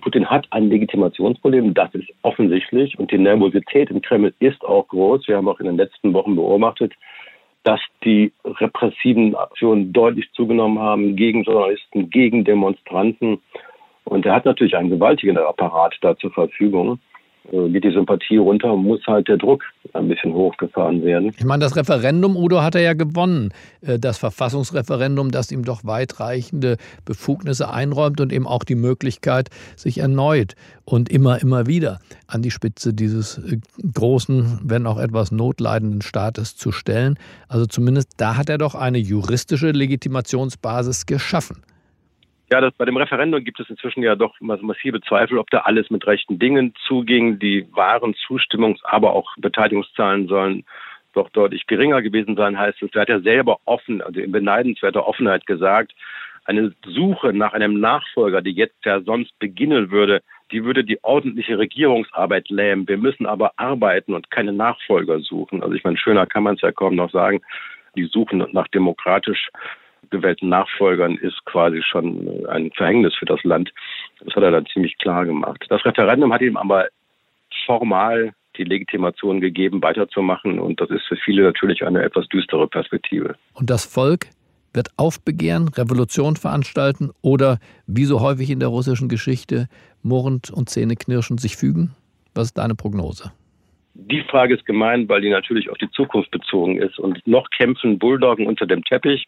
Putin 0.00 0.26
hat 0.26 0.46
ein 0.50 0.70
Legitimationsproblem, 0.70 1.74
das 1.74 1.94
ist 1.94 2.08
offensichtlich 2.22 2.98
und 2.98 3.10
die 3.10 3.18
Nervosität 3.18 3.90
im 3.90 4.00
Kreml 4.00 4.32
ist 4.38 4.64
auch 4.64 4.88
groß. 4.88 5.28
Wir 5.28 5.36
haben 5.36 5.48
auch 5.48 5.60
in 5.60 5.66
den 5.66 5.76
letzten 5.76 6.14
Wochen 6.14 6.36
beobachtet, 6.36 6.94
dass 7.64 7.80
die 8.02 8.32
repressiven 8.44 9.34
Aktionen 9.34 9.92
deutlich 9.92 10.30
zugenommen 10.32 10.78
haben 10.78 11.16
gegen 11.16 11.42
Journalisten, 11.42 12.08
gegen 12.08 12.44
Demonstranten. 12.44 13.42
Und 14.04 14.24
er 14.24 14.34
hat 14.34 14.46
natürlich 14.46 14.74
einen 14.74 14.88
gewaltigen 14.88 15.36
Apparat 15.36 15.94
da 16.00 16.16
zur 16.16 16.32
Verfügung. 16.32 16.98
Äh, 17.52 17.68
geht 17.70 17.84
die 17.84 17.92
Sympathie 17.92 18.36
runter, 18.36 18.76
muss 18.76 19.00
halt 19.06 19.28
der 19.28 19.36
Druck 19.36 19.62
ein 19.92 20.08
bisschen 20.08 20.32
hochgefahren 20.32 21.02
werden. 21.02 21.32
Ich 21.36 21.44
meine, 21.44 21.64
das 21.64 21.76
Referendum, 21.76 22.36
Udo, 22.36 22.62
hat 22.62 22.74
er 22.74 22.82
ja 22.82 22.92
gewonnen. 22.92 23.52
Äh, 23.80 23.98
das 23.98 24.18
Verfassungsreferendum, 24.18 25.30
das 25.30 25.50
ihm 25.50 25.64
doch 25.64 25.84
weitreichende 25.84 26.76
Befugnisse 27.04 27.70
einräumt 27.70 28.20
und 28.20 28.32
eben 28.32 28.46
auch 28.46 28.64
die 28.64 28.74
Möglichkeit, 28.74 29.48
sich 29.76 29.98
erneut 29.98 30.54
und 30.84 31.08
immer, 31.08 31.40
immer 31.40 31.66
wieder 31.66 31.98
an 32.26 32.42
die 32.42 32.50
Spitze 32.50 32.94
dieses 32.94 33.38
äh, 33.38 33.58
großen, 33.92 34.60
wenn 34.64 34.86
auch 34.86 34.98
etwas 34.98 35.32
notleidenden 35.32 36.02
Staates 36.02 36.56
zu 36.56 36.72
stellen. 36.72 37.18
Also 37.48 37.66
zumindest 37.66 38.12
da 38.18 38.36
hat 38.36 38.48
er 38.48 38.58
doch 38.58 38.74
eine 38.74 38.98
juristische 38.98 39.70
Legitimationsbasis 39.70 41.06
geschaffen. 41.06 41.62
Ja, 42.52 42.60
das, 42.60 42.74
bei 42.74 42.84
dem 42.84 42.96
Referendum 42.96 43.44
gibt 43.44 43.60
es 43.60 43.70
inzwischen 43.70 44.02
ja 44.02 44.16
doch 44.16 44.34
massive 44.40 45.00
Zweifel, 45.02 45.38
ob 45.38 45.48
da 45.50 45.60
alles 45.60 45.88
mit 45.88 46.04
rechten 46.08 46.40
Dingen 46.40 46.74
zuging. 46.86 47.38
Die 47.38 47.64
wahren 47.72 48.14
Zustimmungs-, 48.26 48.82
aber 48.82 49.12
auch 49.12 49.36
Beteiligungszahlen 49.36 50.26
sollen 50.26 50.64
doch 51.12 51.30
deutlich 51.30 51.66
geringer 51.68 52.02
gewesen 52.02 52.34
sein, 52.34 52.58
heißt 52.58 52.82
es. 52.82 52.90
Er 52.92 53.02
hat 53.02 53.08
ja 53.08 53.20
selber 53.20 53.58
offen, 53.66 54.02
also 54.02 54.18
in 54.18 54.32
beneidenswerter 54.32 55.06
Offenheit 55.06 55.46
gesagt, 55.46 55.92
eine 56.44 56.74
Suche 56.84 57.32
nach 57.32 57.52
einem 57.52 57.78
Nachfolger, 57.78 58.42
die 58.42 58.52
jetzt 58.52 58.84
ja 58.84 59.00
sonst 59.00 59.38
beginnen 59.38 59.92
würde, 59.92 60.20
die 60.50 60.64
würde 60.64 60.82
die 60.82 60.98
ordentliche 61.04 61.56
Regierungsarbeit 61.56 62.48
lähmen. 62.48 62.88
Wir 62.88 62.96
müssen 62.96 63.26
aber 63.26 63.52
arbeiten 63.56 64.14
und 64.14 64.32
keine 64.32 64.52
Nachfolger 64.52 65.20
suchen. 65.20 65.62
Also 65.62 65.74
ich 65.74 65.84
meine, 65.84 65.98
schöner 65.98 66.26
kann 66.26 66.42
man 66.42 66.56
es 66.56 66.62
ja 66.62 66.72
kaum 66.72 66.96
noch 66.96 67.12
sagen. 67.12 67.40
Die 67.94 68.06
suchen 68.06 68.44
nach 68.52 68.66
demokratisch 68.68 69.50
gewählten 70.10 70.48
Nachfolgern 70.48 71.16
ist 71.16 71.44
quasi 71.44 71.82
schon 71.82 72.46
ein 72.46 72.70
Verhängnis 72.72 73.14
für 73.14 73.26
das 73.26 73.42
Land. 73.44 73.72
Das 74.24 74.34
hat 74.34 74.42
er 74.42 74.50
dann 74.50 74.66
ziemlich 74.66 74.98
klar 74.98 75.24
gemacht. 75.24 75.64
Das 75.68 75.84
Referendum 75.84 76.32
hat 76.32 76.42
ihm 76.42 76.56
aber 76.56 76.88
formal 77.66 78.32
die 78.56 78.64
Legitimation 78.64 79.40
gegeben, 79.40 79.82
weiterzumachen. 79.82 80.58
Und 80.58 80.80
das 80.80 80.90
ist 80.90 81.04
für 81.06 81.16
viele 81.16 81.42
natürlich 81.44 81.84
eine 81.84 82.02
etwas 82.02 82.26
düstere 82.28 82.66
Perspektive. 82.68 83.36
Und 83.54 83.70
das 83.70 83.84
Volk 83.84 84.26
wird 84.72 84.88
aufbegehren, 84.96 85.68
Revolution 85.68 86.36
veranstalten 86.36 87.10
oder, 87.22 87.58
wie 87.86 88.04
so 88.04 88.20
häufig 88.20 88.50
in 88.50 88.60
der 88.60 88.68
russischen 88.68 89.08
Geschichte, 89.08 89.68
murrend 90.02 90.50
und 90.50 90.68
zähneknirschend 90.68 91.40
sich 91.40 91.56
fügen? 91.56 91.94
Was 92.34 92.48
ist 92.48 92.58
deine 92.58 92.74
Prognose? 92.74 93.32
Die 93.94 94.22
Frage 94.22 94.54
ist 94.54 94.64
gemein, 94.66 95.08
weil 95.08 95.20
die 95.20 95.30
natürlich 95.30 95.68
auf 95.68 95.78
die 95.78 95.90
Zukunft 95.90 96.30
bezogen 96.30 96.80
ist. 96.80 96.98
Und 96.98 97.26
noch 97.26 97.50
kämpfen 97.50 97.98
Bulldoggen 97.98 98.46
unter 98.46 98.66
dem 98.66 98.84
Teppich 98.84 99.26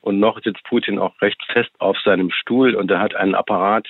und 0.00 0.20
noch 0.20 0.40
sitzt 0.42 0.64
Putin 0.64 0.98
auch 0.98 1.20
recht 1.20 1.42
fest 1.52 1.70
auf 1.78 1.98
seinem 1.98 2.30
Stuhl 2.30 2.74
und 2.74 2.90
er 2.90 3.00
hat 3.00 3.14
einen 3.14 3.34
Apparat 3.34 3.86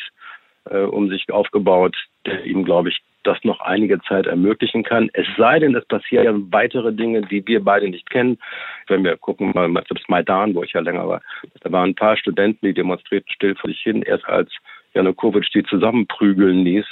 äh, 0.70 0.78
um 0.78 1.08
sich 1.08 1.30
aufgebaut, 1.30 1.96
der 2.26 2.44
ihm, 2.44 2.64
glaube 2.64 2.88
ich, 2.88 2.98
das 3.24 3.38
noch 3.42 3.60
einige 3.60 4.00
Zeit 4.02 4.26
ermöglichen 4.26 4.84
kann. 4.84 5.10
Es 5.12 5.26
sei 5.36 5.58
denn, 5.58 5.74
es 5.74 5.84
passieren 5.84 6.50
weitere 6.52 6.92
Dinge, 6.92 7.22
die 7.22 7.46
wir 7.46 7.62
beide 7.62 7.88
nicht 7.88 8.08
kennen. 8.08 8.38
Wenn 8.86 9.04
wir 9.04 9.16
gucken 9.16 9.52
mal 9.54 9.70
das 9.88 10.08
Maidan, 10.08 10.54
wo 10.54 10.62
ich 10.62 10.72
ja 10.72 10.80
länger 10.80 11.06
war, 11.08 11.20
da 11.60 11.70
waren 11.72 11.90
ein 11.90 11.94
paar 11.94 12.16
Studenten, 12.16 12.66
die 12.66 12.74
demonstrierten 12.74 13.30
still 13.30 13.54
vor 13.56 13.68
sich 13.68 13.80
hin, 13.80 14.02
erst 14.02 14.26
als 14.26 14.50
Janukowitsch 14.94 15.52
die 15.54 15.64
zusammenprügeln 15.64 16.64
ließ 16.64 16.86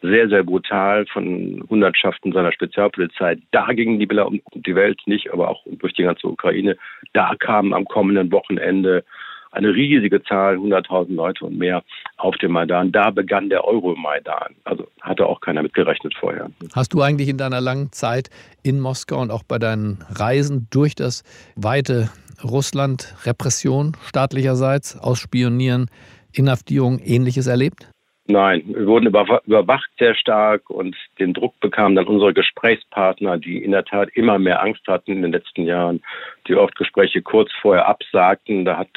sehr, 0.00 0.28
sehr 0.28 0.44
brutal 0.44 1.06
von 1.06 1.64
Hundertschaften 1.68 2.32
seiner 2.32 2.52
Spezialpolizei. 2.52 3.38
Da 3.50 3.66
gingen 3.72 3.98
die 3.98 4.06
Bilder 4.06 4.28
um 4.28 4.40
die 4.54 4.74
Welt 4.74 5.00
nicht, 5.06 5.32
aber 5.32 5.48
auch 5.48 5.62
durch 5.66 5.94
die 5.94 6.04
ganze 6.04 6.28
Ukraine. 6.28 6.76
Da 7.12 7.34
kamen 7.38 7.74
am 7.74 7.84
kommenden 7.84 8.30
Wochenende 8.30 9.04
eine 9.50 9.74
riesige 9.74 10.22
Zahl, 10.22 10.56
100.000 10.56 11.14
Leute 11.14 11.44
und 11.46 11.58
mehr 11.58 11.82
auf 12.16 12.36
dem 12.36 12.52
Maidan. 12.52 12.92
Da 12.92 13.10
begann 13.10 13.48
der 13.48 13.64
Euromaidan. 13.64 14.54
Also 14.64 14.86
hatte 15.00 15.26
auch 15.26 15.40
keiner 15.40 15.62
mitgerechnet 15.62 16.14
vorher. 16.14 16.50
Hast 16.74 16.92
du 16.92 17.00
eigentlich 17.00 17.28
in 17.28 17.38
deiner 17.38 17.60
langen 17.60 17.90
Zeit 17.92 18.30
in 18.62 18.78
Moskau 18.78 19.20
und 19.20 19.30
auch 19.30 19.42
bei 19.42 19.58
deinen 19.58 20.04
Reisen 20.10 20.68
durch 20.70 20.94
das 20.94 21.22
weite 21.56 22.10
Russland 22.44 23.14
Repression 23.24 23.96
staatlicherseits, 24.06 24.98
Ausspionieren, 24.98 25.90
Inhaftierung, 26.32 26.98
ähnliches 26.98 27.46
erlebt? 27.46 27.88
Nein, 28.30 28.62
wir 28.66 28.86
wurden 28.86 29.06
überwacht 29.06 29.88
sehr 29.98 30.14
stark 30.14 30.68
und 30.68 30.94
den 31.18 31.32
Druck 31.32 31.58
bekamen 31.60 31.96
dann 31.96 32.06
unsere 32.06 32.34
Gesprächspartner, 32.34 33.38
die 33.38 33.64
in 33.64 33.70
der 33.70 33.86
Tat 33.86 34.10
immer 34.12 34.38
mehr 34.38 34.62
Angst 34.62 34.86
hatten 34.86 35.12
in 35.12 35.22
den 35.22 35.32
letzten 35.32 35.64
Jahren, 35.64 36.02
die 36.46 36.54
oft 36.54 36.76
Gespräche 36.76 37.22
kurz 37.22 37.50
vorher 37.62 37.88
absagten. 37.88 38.66
Da 38.66 38.76
hat 38.76 38.88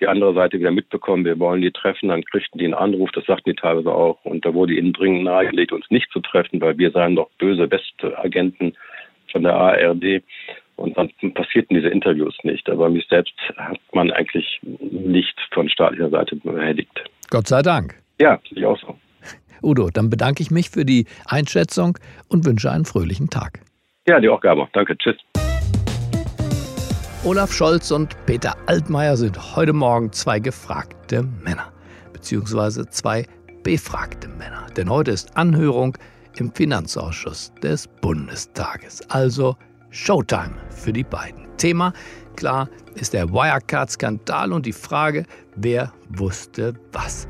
die 0.00 0.08
andere 0.08 0.34
Seite 0.34 0.58
wieder 0.58 0.72
mitbekommen, 0.72 1.24
wir 1.24 1.38
wollen 1.38 1.62
die 1.62 1.70
treffen, 1.70 2.08
dann 2.08 2.24
kriegten 2.24 2.58
die 2.58 2.64
einen 2.64 2.74
Anruf, 2.74 3.12
das 3.12 3.24
sagten 3.26 3.50
die 3.50 3.56
teilweise 3.56 3.92
auch. 3.92 4.18
Und 4.24 4.44
da 4.44 4.52
wurde 4.52 4.74
ihnen 4.74 4.92
dringend 4.92 5.22
nahegelegt, 5.22 5.70
uns 5.70 5.88
nicht 5.90 6.10
zu 6.10 6.18
treffen, 6.18 6.60
weil 6.60 6.76
wir 6.76 6.90
seien 6.90 7.14
doch 7.14 7.30
böse 7.38 7.70
Westagenten 7.70 8.76
von 9.30 9.44
der 9.44 9.54
ARD. 9.54 10.24
Und 10.74 10.98
dann 10.98 11.08
passierten 11.34 11.76
diese 11.76 11.88
Interviews 11.88 12.36
nicht. 12.42 12.68
Aber 12.68 12.90
mich 12.90 13.06
selbst 13.06 13.34
hat 13.56 13.78
man 13.92 14.10
eigentlich 14.10 14.58
nicht 14.80 15.38
von 15.52 15.68
staatlicher 15.68 16.10
Seite 16.10 16.34
behelligt. 16.34 17.04
Gott 17.30 17.46
sei 17.46 17.62
Dank. 17.62 18.05
Ja, 18.18 18.38
sehe 18.48 18.58
ich 18.58 18.66
auch 18.66 18.78
so. 18.78 18.96
Udo, 19.62 19.90
dann 19.90 20.10
bedanke 20.10 20.42
ich 20.42 20.50
mich 20.50 20.70
für 20.70 20.84
die 20.84 21.06
Einschätzung 21.26 21.98
und 22.28 22.44
wünsche 22.44 22.70
einen 22.70 22.84
fröhlichen 22.84 23.30
Tag. 23.30 23.60
Ja, 24.06 24.20
die 24.20 24.28
auch, 24.28 24.40
Gabor. 24.40 24.68
Danke. 24.72 24.96
Tschüss. 24.96 25.16
Olaf 27.24 27.52
Scholz 27.52 27.90
und 27.90 28.14
Peter 28.26 28.54
Altmaier 28.66 29.16
sind 29.16 29.56
heute 29.56 29.72
Morgen 29.72 30.12
zwei 30.12 30.38
gefragte 30.38 31.24
Männer, 31.42 31.72
beziehungsweise 32.12 32.86
zwei 32.86 33.26
befragte 33.64 34.28
Männer. 34.28 34.68
Denn 34.76 34.88
heute 34.88 35.10
ist 35.10 35.36
Anhörung 35.36 35.98
im 36.36 36.52
Finanzausschuss 36.52 37.52
des 37.62 37.88
Bundestages. 37.88 39.10
Also 39.10 39.56
Showtime 39.90 40.54
für 40.70 40.92
die 40.92 41.02
beiden. 41.02 41.46
Thema, 41.56 41.92
klar, 42.36 42.68
ist 42.94 43.12
der 43.14 43.32
Wirecard-Skandal 43.32 44.52
und 44.52 44.66
die 44.66 44.72
Frage, 44.72 45.24
wer 45.56 45.92
wusste 46.10 46.74
was. 46.92 47.26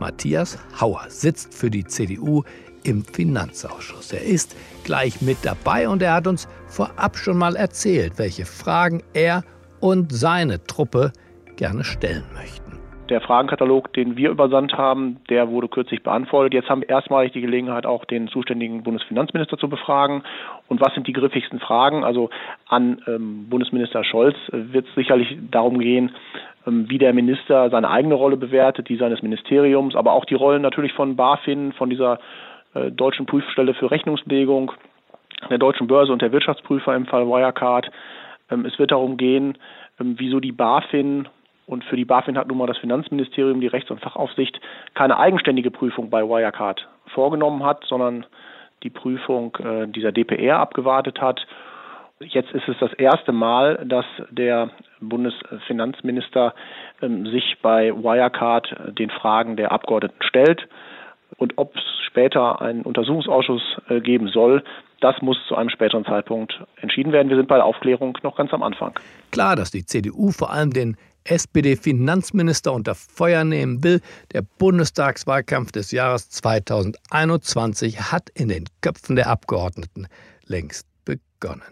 Matthias 0.00 0.58
Hauer 0.80 1.04
sitzt 1.08 1.54
für 1.54 1.70
die 1.70 1.84
CDU 1.84 2.42
im 2.84 3.04
Finanzausschuss. 3.04 4.12
Er 4.12 4.22
ist 4.22 4.56
gleich 4.84 5.20
mit 5.20 5.38
dabei 5.44 5.88
und 5.88 6.02
er 6.02 6.14
hat 6.14 6.26
uns 6.26 6.48
vorab 6.66 7.16
schon 7.16 7.36
mal 7.36 7.54
erzählt, 7.54 8.18
welche 8.18 8.46
Fragen 8.46 9.02
er 9.12 9.44
und 9.80 10.12
seine 10.12 10.64
Truppe 10.64 11.12
gerne 11.56 11.84
stellen 11.84 12.24
möchten. 12.34 12.70
Der 13.10 13.20
Fragenkatalog, 13.20 13.92
den 13.92 14.16
wir 14.16 14.30
übersandt 14.30 14.74
haben, 14.74 15.16
der 15.28 15.48
wurde 15.48 15.66
kürzlich 15.66 16.00
beantwortet. 16.04 16.54
Jetzt 16.54 16.68
haben 16.68 16.82
wir 16.82 16.88
erstmalig 16.88 17.32
die 17.32 17.40
Gelegenheit, 17.40 17.84
auch 17.84 18.04
den 18.04 18.28
zuständigen 18.28 18.84
Bundesfinanzminister 18.84 19.58
zu 19.58 19.68
befragen. 19.68 20.22
Und 20.68 20.80
was 20.80 20.94
sind 20.94 21.08
die 21.08 21.12
griffigsten 21.12 21.58
Fragen? 21.58 22.04
Also 22.04 22.30
an 22.68 23.02
ähm, 23.08 23.48
Bundesminister 23.50 24.04
Scholz 24.04 24.36
wird 24.52 24.86
es 24.86 24.94
sicherlich 24.94 25.36
darum 25.50 25.80
gehen, 25.80 26.12
wie 26.66 26.98
der 26.98 27.14
Minister 27.14 27.70
seine 27.70 27.90
eigene 27.90 28.14
Rolle 28.14 28.36
bewertet, 28.36 28.88
die 28.88 28.96
seines 28.96 29.22
Ministeriums, 29.22 29.96
aber 29.96 30.12
auch 30.12 30.24
die 30.24 30.34
Rollen 30.34 30.62
natürlich 30.62 30.92
von 30.92 31.16
BaFin, 31.16 31.72
von 31.72 31.90
dieser 31.90 32.18
äh, 32.74 32.90
deutschen 32.90 33.26
Prüfstelle 33.26 33.74
für 33.74 33.90
Rechnungslegung, 33.90 34.72
der 35.48 35.58
deutschen 35.58 35.86
Börse 35.86 36.12
und 36.12 36.22
der 36.22 36.32
Wirtschaftsprüfer 36.32 36.94
im 36.94 37.06
Fall 37.06 37.26
Wirecard. 37.26 37.90
Ähm, 38.50 38.66
es 38.66 38.78
wird 38.78 38.90
darum 38.90 39.16
gehen, 39.16 39.56
ähm, 39.98 40.16
wieso 40.18 40.40
die 40.40 40.52
BaFin 40.52 41.28
Und 41.66 41.84
für 41.84 41.96
die 41.96 42.04
BaFin 42.04 42.36
hat 42.36 42.48
nun 42.48 42.58
mal 42.58 42.66
das 42.66 42.78
Finanzministerium, 42.78 43.60
die 43.60 43.68
Rechts- 43.68 43.90
und 43.90 44.00
Fachaufsicht, 44.00 44.60
keine 44.94 45.18
eigenständige 45.18 45.70
Prüfung 45.70 46.10
bei 46.10 46.22
Wirecard 46.22 46.88
vorgenommen 47.14 47.64
hat, 47.64 47.84
sondern 47.84 48.26
die 48.82 48.90
Prüfung 48.90 49.56
äh, 49.56 49.86
dieser 49.86 50.12
DPR 50.12 50.58
abgewartet 50.58 51.20
hat. 51.20 51.46
Jetzt 52.22 52.52
ist 52.52 52.68
es 52.68 52.76
das 52.78 52.92
erste 52.94 53.32
Mal, 53.32 53.82
dass 53.86 54.04
der 54.30 54.70
Bundesfinanzminister 55.00 56.54
ähm, 57.00 57.24
sich 57.26 57.56
bei 57.62 57.92
Wirecard 57.94 58.98
den 58.98 59.08
Fragen 59.08 59.56
der 59.56 59.72
Abgeordneten 59.72 60.22
stellt. 60.28 60.68
Und 61.38 61.56
ob 61.56 61.74
es 61.74 61.82
später 62.06 62.60
einen 62.60 62.82
Untersuchungsausschuss 62.82 63.62
äh, 63.88 64.00
geben 64.00 64.28
soll, 64.28 64.62
das 65.00 65.16
muss 65.22 65.38
zu 65.48 65.56
einem 65.56 65.70
späteren 65.70 66.04
Zeitpunkt 66.04 66.52
entschieden 66.76 67.12
werden. 67.12 67.30
Wir 67.30 67.38
sind 67.38 67.48
bei 67.48 67.56
der 67.56 67.64
Aufklärung 67.64 68.18
noch 68.22 68.36
ganz 68.36 68.52
am 68.52 68.62
Anfang. 68.62 68.92
Klar, 69.30 69.56
dass 69.56 69.70
die 69.70 69.86
CDU 69.86 70.30
vor 70.30 70.52
allem 70.52 70.74
den 70.74 70.98
SPD-Finanzminister 71.24 72.74
unter 72.74 72.94
Feuer 72.94 73.44
nehmen 73.44 73.82
will. 73.82 74.02
Der 74.34 74.42
Bundestagswahlkampf 74.42 75.72
des 75.72 75.90
Jahres 75.90 76.28
2021 76.28 78.12
hat 78.12 78.28
in 78.34 78.48
den 78.48 78.66
Köpfen 78.82 79.16
der 79.16 79.28
Abgeordneten 79.28 80.06
längst 80.44 80.86
begonnen. 81.06 81.62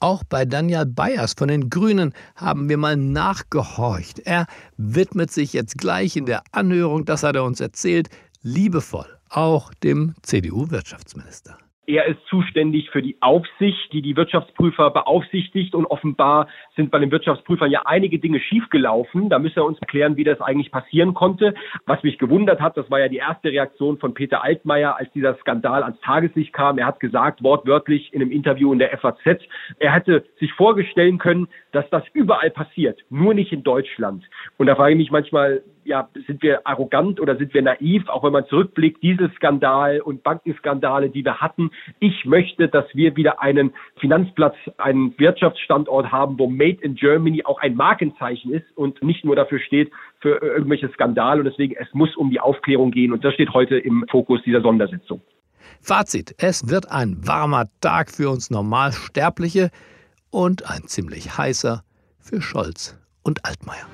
Auch 0.00 0.22
bei 0.22 0.44
Daniel 0.44 0.86
Bayers 0.86 1.34
von 1.36 1.48
den 1.48 1.70
Grünen 1.70 2.14
haben 2.36 2.68
wir 2.68 2.78
mal 2.78 2.96
nachgehorcht. 2.96 4.20
Er 4.20 4.46
widmet 4.76 5.32
sich 5.32 5.52
jetzt 5.52 5.76
gleich 5.76 6.16
in 6.16 6.26
der 6.26 6.42
Anhörung, 6.52 7.04
das 7.04 7.24
hat 7.24 7.34
er 7.34 7.42
uns 7.42 7.60
erzählt, 7.60 8.08
liebevoll 8.42 9.18
auch 9.28 9.74
dem 9.74 10.14
CDU-Wirtschaftsminister. 10.22 11.58
Er 11.88 12.04
ist 12.04 12.18
zuständig 12.26 12.90
für 12.90 13.00
die 13.00 13.16
Aufsicht, 13.20 13.94
die 13.94 14.02
die 14.02 14.14
Wirtschaftsprüfer 14.14 14.90
beaufsichtigt. 14.90 15.74
Und 15.74 15.86
offenbar 15.86 16.46
sind 16.76 16.90
bei 16.90 16.98
den 16.98 17.10
Wirtschaftsprüfern 17.10 17.70
ja 17.70 17.80
einige 17.86 18.18
Dinge 18.18 18.40
schiefgelaufen. 18.40 19.30
Da 19.30 19.38
müsste 19.38 19.60
er 19.60 19.64
uns 19.64 19.78
erklären, 19.78 20.18
wie 20.18 20.24
das 20.24 20.38
eigentlich 20.42 20.70
passieren 20.70 21.14
konnte. 21.14 21.54
Was 21.86 22.02
mich 22.02 22.18
gewundert 22.18 22.60
hat, 22.60 22.76
das 22.76 22.90
war 22.90 23.00
ja 23.00 23.08
die 23.08 23.16
erste 23.16 23.48
Reaktion 23.48 23.96
von 23.96 24.12
Peter 24.12 24.44
Altmaier, 24.44 24.98
als 24.98 25.10
dieser 25.12 25.34
Skandal 25.38 25.82
ans 25.82 25.98
Tageslicht 26.00 26.52
kam. 26.52 26.76
Er 26.76 26.84
hat 26.84 27.00
gesagt, 27.00 27.42
wortwörtlich 27.42 28.12
in 28.12 28.20
einem 28.20 28.32
Interview 28.32 28.70
in 28.70 28.80
der 28.80 28.90
FAZ, 28.98 29.40
er 29.78 29.94
hätte 29.94 30.26
sich 30.38 30.52
vorstellen 30.52 31.16
können, 31.16 31.48
dass 31.72 31.88
das 31.88 32.02
überall 32.12 32.50
passiert, 32.50 33.00
nur 33.08 33.32
nicht 33.32 33.50
in 33.50 33.62
Deutschland. 33.62 34.24
Und 34.58 34.66
da 34.66 34.74
frage 34.74 34.92
ich 34.92 34.98
mich 34.98 35.10
manchmal, 35.10 35.62
ja, 35.88 36.08
sind 36.26 36.42
wir 36.42 36.66
arrogant 36.66 37.18
oder 37.18 37.36
sind 37.36 37.54
wir 37.54 37.62
naiv, 37.62 38.08
auch 38.08 38.22
wenn 38.22 38.32
man 38.32 38.46
zurückblickt, 38.46 39.02
diese 39.02 39.30
Skandal 39.36 40.00
und 40.00 40.22
Bankenskandale, 40.22 41.08
die 41.08 41.24
wir 41.24 41.40
hatten. 41.40 41.70
Ich 41.98 42.26
möchte, 42.26 42.68
dass 42.68 42.84
wir 42.92 43.16
wieder 43.16 43.40
einen 43.40 43.72
Finanzplatz, 43.98 44.54
einen 44.76 45.18
Wirtschaftsstandort 45.18 46.12
haben, 46.12 46.38
wo 46.38 46.46
Made 46.46 46.78
in 46.82 46.94
Germany 46.94 47.42
auch 47.44 47.58
ein 47.60 47.74
Markenzeichen 47.74 48.52
ist 48.52 48.66
und 48.76 49.02
nicht 49.02 49.24
nur 49.24 49.34
dafür 49.34 49.58
steht 49.60 49.90
für 50.20 50.40
irgendwelche 50.42 50.90
Skandale. 50.90 51.40
Und 51.40 51.46
deswegen, 51.46 51.74
es 51.78 51.92
muss 51.94 52.14
um 52.16 52.30
die 52.30 52.38
Aufklärung 52.38 52.90
gehen. 52.90 53.12
Und 53.12 53.24
das 53.24 53.32
steht 53.34 53.54
heute 53.54 53.78
im 53.78 54.04
Fokus 54.10 54.42
dieser 54.44 54.60
Sondersitzung. 54.60 55.22
Fazit, 55.80 56.34
es 56.38 56.68
wird 56.68 56.90
ein 56.90 57.26
warmer 57.26 57.66
Tag 57.80 58.10
für 58.10 58.28
uns 58.28 58.50
Normalsterbliche 58.50 59.70
und 60.30 60.68
ein 60.68 60.82
ziemlich 60.86 61.38
heißer 61.38 61.82
für 62.20 62.42
Scholz 62.42 62.98
und 63.22 63.44
Altmaier. 63.46 63.86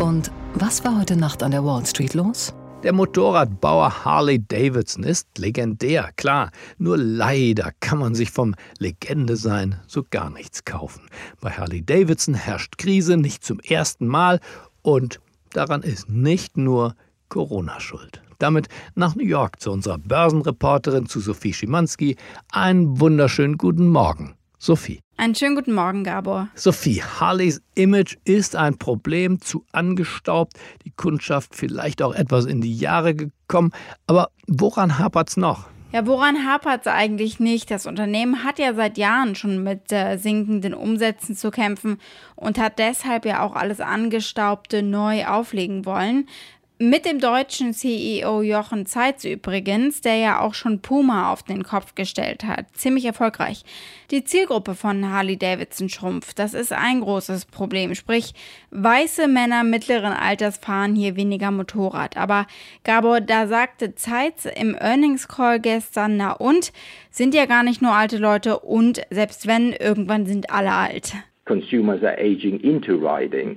Und 0.00 0.30
was 0.52 0.84
war 0.84 1.00
heute 1.00 1.16
Nacht 1.16 1.42
an 1.42 1.52
der 1.52 1.64
Wall 1.64 1.86
Street 1.86 2.12
los? 2.12 2.52
Der 2.82 2.92
Motorradbauer 2.92 4.04
Harley 4.04 4.38
Davidson 4.46 5.04
ist 5.04 5.26
legendär, 5.38 6.10
klar. 6.16 6.50
Nur 6.76 6.98
leider 6.98 7.72
kann 7.80 7.98
man 7.98 8.14
sich 8.14 8.30
vom 8.30 8.54
Legende 8.78 9.36
sein 9.36 9.80
so 9.86 10.04
gar 10.08 10.28
nichts 10.28 10.66
kaufen. 10.66 11.08
Bei 11.40 11.50
Harley 11.50 11.82
Davidson 11.82 12.34
herrscht 12.34 12.76
Krise 12.76 13.16
nicht 13.16 13.42
zum 13.42 13.58
ersten 13.60 14.06
Mal 14.06 14.40
und 14.82 15.18
daran 15.52 15.82
ist 15.82 16.10
nicht 16.10 16.58
nur 16.58 16.94
Corona 17.30 17.80
schuld. 17.80 18.22
Damit 18.38 18.68
nach 18.94 19.16
New 19.16 19.24
York 19.24 19.60
zu 19.60 19.72
unserer 19.72 19.96
Börsenreporterin, 19.96 21.06
zu 21.06 21.20
Sophie 21.20 21.54
Schimanski. 21.54 22.16
Einen 22.52 23.00
wunderschönen 23.00 23.56
guten 23.56 23.88
Morgen. 23.88 24.34
Sophie. 24.66 24.98
Einen 25.16 25.36
schönen 25.36 25.54
guten 25.54 25.74
Morgen, 25.74 26.02
Gabor. 26.02 26.48
Sophie, 26.56 27.00
Harleys 27.00 27.62
Image 27.76 28.16
ist 28.24 28.56
ein 28.56 28.76
Problem, 28.76 29.40
zu 29.40 29.64
angestaubt, 29.70 30.54
die 30.84 30.90
Kundschaft 30.90 31.54
vielleicht 31.54 32.02
auch 32.02 32.12
etwas 32.12 32.46
in 32.46 32.60
die 32.60 32.76
Jahre 32.76 33.14
gekommen. 33.14 33.70
Aber 34.08 34.30
woran 34.48 34.98
hapert 34.98 35.28
es 35.30 35.36
noch? 35.36 35.68
Ja, 35.92 36.04
woran 36.04 36.44
hapert 36.44 36.80
es 36.80 36.92
eigentlich 36.92 37.38
nicht? 37.38 37.70
Das 37.70 37.86
Unternehmen 37.86 38.42
hat 38.42 38.58
ja 38.58 38.74
seit 38.74 38.98
Jahren 38.98 39.36
schon 39.36 39.62
mit 39.62 39.92
äh, 39.92 40.16
sinkenden 40.16 40.74
Umsätzen 40.74 41.36
zu 41.36 41.52
kämpfen 41.52 41.98
und 42.34 42.58
hat 42.58 42.80
deshalb 42.80 43.24
ja 43.24 43.42
auch 43.42 43.54
alles 43.54 43.80
Angestaubte 43.80 44.82
neu 44.82 45.26
auflegen 45.26 45.86
wollen. 45.86 46.28
Mit 46.78 47.06
dem 47.06 47.20
deutschen 47.20 47.72
CEO 47.72 48.42
Jochen 48.42 48.84
Zeitz 48.84 49.24
übrigens, 49.24 50.02
der 50.02 50.16
ja 50.16 50.40
auch 50.40 50.52
schon 50.52 50.80
Puma 50.80 51.32
auf 51.32 51.42
den 51.42 51.62
Kopf 51.62 51.94
gestellt 51.94 52.44
hat. 52.44 52.66
Ziemlich 52.74 53.06
erfolgreich. 53.06 53.64
Die 54.10 54.24
Zielgruppe 54.24 54.74
von 54.74 55.10
Harley 55.10 55.38
Davidson 55.38 55.88
schrumpft. 55.88 56.38
Das 56.38 56.52
ist 56.52 56.74
ein 56.74 57.00
großes 57.00 57.46
Problem. 57.46 57.94
Sprich, 57.94 58.34
weiße 58.72 59.26
Männer 59.26 59.64
mittleren 59.64 60.12
Alters 60.12 60.58
fahren 60.58 60.94
hier 60.94 61.16
weniger 61.16 61.50
Motorrad. 61.50 62.18
Aber 62.18 62.46
Gabor, 62.84 63.22
da 63.22 63.46
sagte 63.46 63.94
Zeitz 63.94 64.44
im 64.44 64.74
Earnings 64.74 65.28
Call 65.28 65.60
gestern, 65.60 66.18
na 66.18 66.32
und, 66.32 66.74
sind 67.10 67.34
ja 67.34 67.46
gar 67.46 67.62
nicht 67.62 67.80
nur 67.80 67.92
alte 67.92 68.18
Leute 68.18 68.58
und 68.58 69.00
selbst 69.08 69.46
wenn, 69.46 69.72
irgendwann 69.72 70.26
sind 70.26 70.50
alle 70.50 70.72
alt. 70.72 71.14
Consumers 71.46 72.02
are 72.02 72.18
aging 72.18 72.60
into 72.60 72.96
riding. 72.96 73.56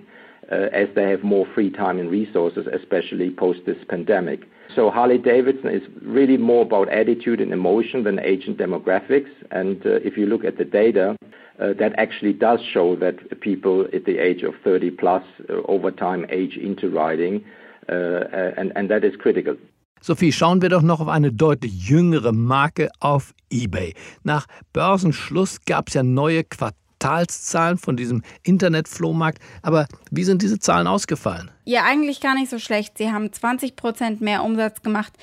Uh, 0.52 0.68
as 0.74 0.88
they 0.96 1.08
have 1.12 1.22
more 1.24 1.46
free 1.54 1.70
time 1.70 2.00
and 2.00 2.10
resources, 2.10 2.66
especially 2.74 3.30
post 3.30 3.60
this 3.68 3.78
pandemic. 3.88 4.40
So 4.76 4.90
Harley 4.90 5.20
Davidson 5.20 5.70
is 5.70 5.84
really 6.02 6.38
more 6.38 6.64
about 6.64 6.90
attitude 6.90 7.40
and 7.40 7.54
emotion 7.54 8.04
than 8.04 8.18
age 8.18 8.48
and 8.48 8.58
demographics. 8.58 9.30
And 9.52 9.86
uh, 9.86 10.00
if 10.04 10.18
you 10.18 10.26
look 10.26 10.44
at 10.44 10.58
the 10.58 10.66
data, 10.66 11.16
uh, 11.60 11.74
that 11.74 11.94
actually 12.00 12.34
does 12.34 12.62
show 12.74 12.96
that 12.96 13.42
people 13.42 13.88
at 13.94 14.06
the 14.06 14.18
age 14.18 14.42
of 14.42 14.56
30 14.64 14.90
plus 14.90 15.24
over 15.66 15.92
time 15.92 16.26
age 16.30 16.58
into 16.58 16.90
riding, 16.90 17.46
and, 17.88 18.72
and 18.76 18.90
that 18.90 19.04
is 19.04 19.16
critical. 19.18 19.56
Sophie, 20.02 20.32
schauen 20.32 20.62
wir 20.62 20.70
doch 20.70 20.82
noch 20.82 21.02
auf 21.02 21.10
eine 21.10 21.32
deutlich 21.32 21.88
jüngere 21.88 22.32
Marke 22.32 22.90
auf 23.02 23.34
eBay. 23.52 23.94
Nach 24.24 24.48
Börsenschluss 24.74 25.60
gab 25.66 25.90
es 25.90 25.94
ja 25.94 26.04
neue 26.04 26.44
Quartale. 26.44 26.89
Quartalszahlen 27.00 27.78
von 27.78 27.98
diesem 27.98 28.24
Internetflohmarkt. 28.44 29.42
Aber 29.62 29.88
wie 30.12 30.24
sind 30.24 30.42
diese 30.42 30.60
Zahlen 30.60 30.88
ausgefallen? 30.88 31.50
Ja, 31.66 31.84
eigentlich 31.84 32.20
gar 32.20 32.36
nicht 32.36 32.50
so 32.50 32.60
schlecht. 32.60 32.98
Sie 32.98 33.12
haben 33.12 33.32
20 33.32 33.76
Prozent 33.76 34.22
mehr 34.22 34.44
Umsatz 34.44 34.82
gemacht 34.82 35.14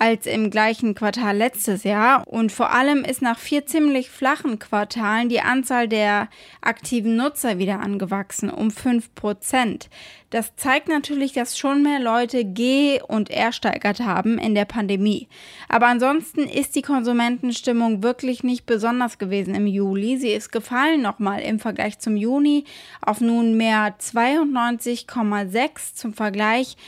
als 0.00 0.26
im 0.26 0.50
gleichen 0.50 0.94
Quartal 0.94 1.36
letztes 1.36 1.84
Jahr. 1.84 2.26
Und 2.26 2.50
vor 2.50 2.72
allem 2.72 3.04
ist 3.04 3.20
nach 3.20 3.38
vier 3.38 3.66
ziemlich 3.66 4.08
flachen 4.08 4.58
Quartalen 4.58 5.28
die 5.28 5.42
Anzahl 5.42 5.88
der 5.88 6.28
aktiven 6.62 7.16
Nutzer 7.16 7.58
wieder 7.58 7.80
angewachsen, 7.80 8.48
um 8.48 8.70
5 8.70 9.14
Prozent. 9.14 9.90
Das 10.30 10.56
zeigt 10.56 10.88
natürlich, 10.88 11.32
dass 11.32 11.58
schon 11.58 11.82
mehr 11.82 12.00
Leute 12.00 12.46
G- 12.46 13.02
und 13.02 13.28
ersteigert 13.28 14.00
haben 14.00 14.38
in 14.38 14.54
der 14.54 14.64
Pandemie. 14.64 15.28
Aber 15.68 15.88
ansonsten 15.88 16.44
ist 16.48 16.76
die 16.76 16.82
Konsumentenstimmung 16.82 18.02
wirklich 18.02 18.42
nicht 18.42 18.64
besonders 18.64 19.18
gewesen 19.18 19.54
im 19.54 19.66
Juli. 19.66 20.16
Sie 20.16 20.32
ist 20.32 20.50
gefallen 20.50 21.02
nochmal 21.02 21.42
im 21.42 21.58
Vergleich 21.58 21.98
zum 21.98 22.16
Juni 22.16 22.64
auf 23.02 23.20
nunmehr 23.20 23.94
92,6 23.98 25.94
zum 25.94 26.14
Vergleich 26.14 26.78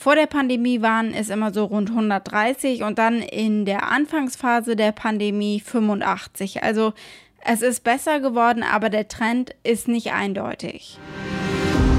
vor 0.00 0.14
der 0.14 0.26
Pandemie 0.26 0.80
waren 0.80 1.12
es 1.12 1.28
immer 1.28 1.52
so 1.52 1.64
rund 1.64 1.90
130 1.90 2.84
und 2.84 3.00
dann 3.00 3.20
in 3.20 3.64
der 3.64 3.90
Anfangsphase 3.90 4.76
der 4.76 4.92
Pandemie 4.92 5.58
85. 5.58 6.62
Also 6.62 6.92
es 7.44 7.62
ist 7.62 7.82
besser 7.82 8.20
geworden, 8.20 8.62
aber 8.62 8.90
der 8.90 9.08
Trend 9.08 9.56
ist 9.64 9.88
nicht 9.88 10.12
eindeutig. 10.12 10.98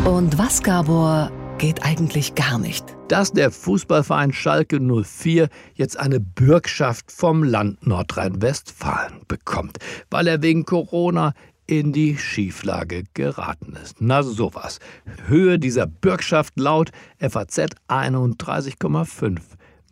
Und 0.06 0.38
was, 0.38 0.64
Gabor, 0.64 1.30
geht 1.58 1.84
eigentlich 1.84 2.36
gar 2.36 2.58
nicht? 2.58 2.86
Dass 3.10 3.34
der 3.34 3.52
Fußballverein 3.52 4.32
Schalke 4.32 4.80
04 4.80 5.50
jetzt 5.74 6.00
eine 6.00 6.22
Bürgschaft 6.22 7.12
vom 7.12 7.44
Land 7.44 7.86
Nordrhein-Westfalen 7.86 9.24
bekommt, 9.28 9.78
weil 10.10 10.28
er 10.28 10.42
wegen 10.42 10.64
Corona 10.64 11.34
in 11.69 11.93
die 11.93 12.17
Schieflage 12.17 13.03
geraten 13.13 13.77
ist. 13.84 13.97
Na 14.01 14.23
sowas. 14.23 14.79
Höhe 15.27 15.60
dieser 15.60 15.86
Bürgschaft 15.86 16.60
laut 16.60 16.89
FAZ 17.19 17.67
31,5 17.88 19.39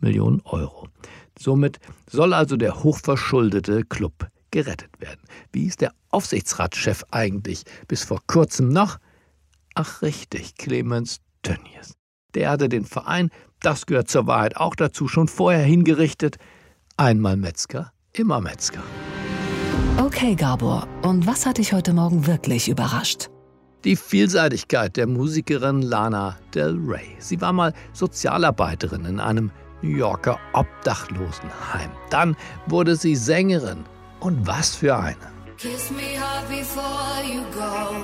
Millionen 0.00 0.40
Euro. 0.44 0.88
Somit 1.38 1.78
soll 2.10 2.32
also 2.34 2.56
der 2.56 2.82
hochverschuldete 2.82 3.84
Club 3.84 4.28
gerettet 4.50 4.90
werden. 5.00 5.20
Wie 5.52 5.66
ist 5.66 5.80
der 5.80 5.92
Aufsichtsratschef 6.10 7.04
eigentlich 7.12 7.62
bis 7.86 8.02
vor 8.02 8.22
kurzem 8.26 8.70
noch? 8.70 8.98
Ach 9.76 10.02
richtig, 10.02 10.56
Clemens 10.56 11.20
Tönnies. 11.44 11.94
Der 12.34 12.50
hatte 12.50 12.68
den 12.68 12.86
Verein, 12.86 13.30
das 13.60 13.86
gehört 13.86 14.10
zur 14.10 14.26
Wahrheit 14.26 14.56
auch 14.56 14.74
dazu, 14.74 15.06
schon 15.06 15.28
vorher 15.28 15.62
hingerichtet. 15.62 16.38
Einmal 16.96 17.36
Metzger, 17.36 17.92
immer 18.12 18.40
Metzger. 18.40 18.82
Okay, 20.00 20.36
Gabor, 20.36 20.86
und 21.02 21.26
was 21.26 21.44
hat 21.44 21.58
dich 21.58 21.72
heute 21.72 21.92
Morgen 21.92 22.24
wirklich 22.24 22.68
überrascht? 22.68 23.30
Die 23.82 23.96
Vielseitigkeit 23.96 24.96
der 24.96 25.08
Musikerin 25.08 25.82
Lana 25.82 26.36
Del 26.54 26.78
Rey. 26.86 27.16
Sie 27.18 27.40
war 27.40 27.52
mal 27.52 27.74
Sozialarbeiterin 27.94 29.04
in 29.06 29.18
einem 29.18 29.50
New 29.82 29.96
Yorker 29.96 30.38
Obdachlosenheim. 30.52 31.90
Dann 32.10 32.36
wurde 32.68 32.94
sie 32.94 33.16
Sängerin. 33.16 33.78
Und 34.20 34.46
was 34.46 34.76
für 34.76 34.96
eine. 34.96 35.16
Kiss 35.56 35.90
me 35.90 36.16
hard 36.16 36.48
before 36.48 37.24
you 37.26 37.42
go. 37.52 37.96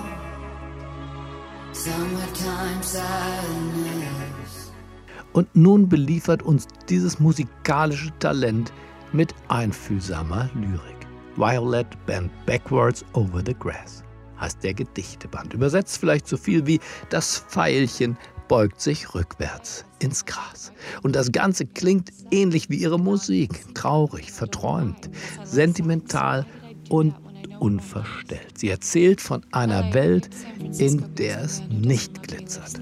Summertime 1.73 2.83
sadness. 2.83 4.73
Und 5.33 5.47
nun 5.55 5.89
beliefert 5.89 6.43
uns 6.43 6.67
dieses 6.89 7.21
musikalische 7.21 8.11
Talent 8.19 8.73
mit 9.13 9.33
einfühlsamer 9.47 10.51
Lyrik. 10.55 10.94
Violet 11.37 11.87
Bent 12.07 12.31
Backwards 12.47 13.05
Over 13.15 13.43
the 13.45 13.55
Grass 13.55 14.05
heißt 14.41 14.63
der 14.63 14.75
Gedichteband. 14.75 15.55
Übersetzt 15.55 15.99
vielleicht 15.99 16.29
so 16.29 16.37
viel 16.37 16.67
wie 16.67 16.81
das 17.11 17.39
Pfeilchen 17.49 18.17
beugt 18.49 18.81
sich 18.81 19.15
rückwärts 19.15 19.85
ins 20.01 20.25
Gras. 20.25 20.73
Und 21.03 21.17
das 21.17 21.33
Ganze 21.33 21.67
klingt 21.67 22.11
ähnlich 22.31 22.69
wie 22.71 22.77
ihre 22.77 22.99
Musik. 22.99 23.75
Traurig, 23.75 24.31
verträumt, 24.31 25.11
sentimental 25.45 26.47
und 26.91 27.15
unverstellt. 27.59 28.59
Sie 28.59 28.69
erzählt 28.69 29.21
von 29.21 29.45
einer 29.53 29.95
Welt, 29.95 30.29
in 30.79 31.15
der 31.15 31.43
es 31.43 31.63
nicht 31.71 32.23
glitzert. 32.23 32.81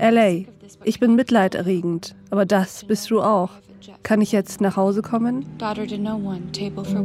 LA, 0.00 0.44
ich 0.84 1.00
bin 1.00 1.14
mitleiderregend, 1.14 2.16
aber 2.30 2.46
das 2.46 2.84
bist 2.84 3.10
du 3.10 3.20
auch. 3.20 3.50
Kann 4.02 4.20
ich 4.20 4.32
jetzt 4.32 4.60
nach 4.60 4.76
Hause 4.76 5.02
kommen? 5.02 5.46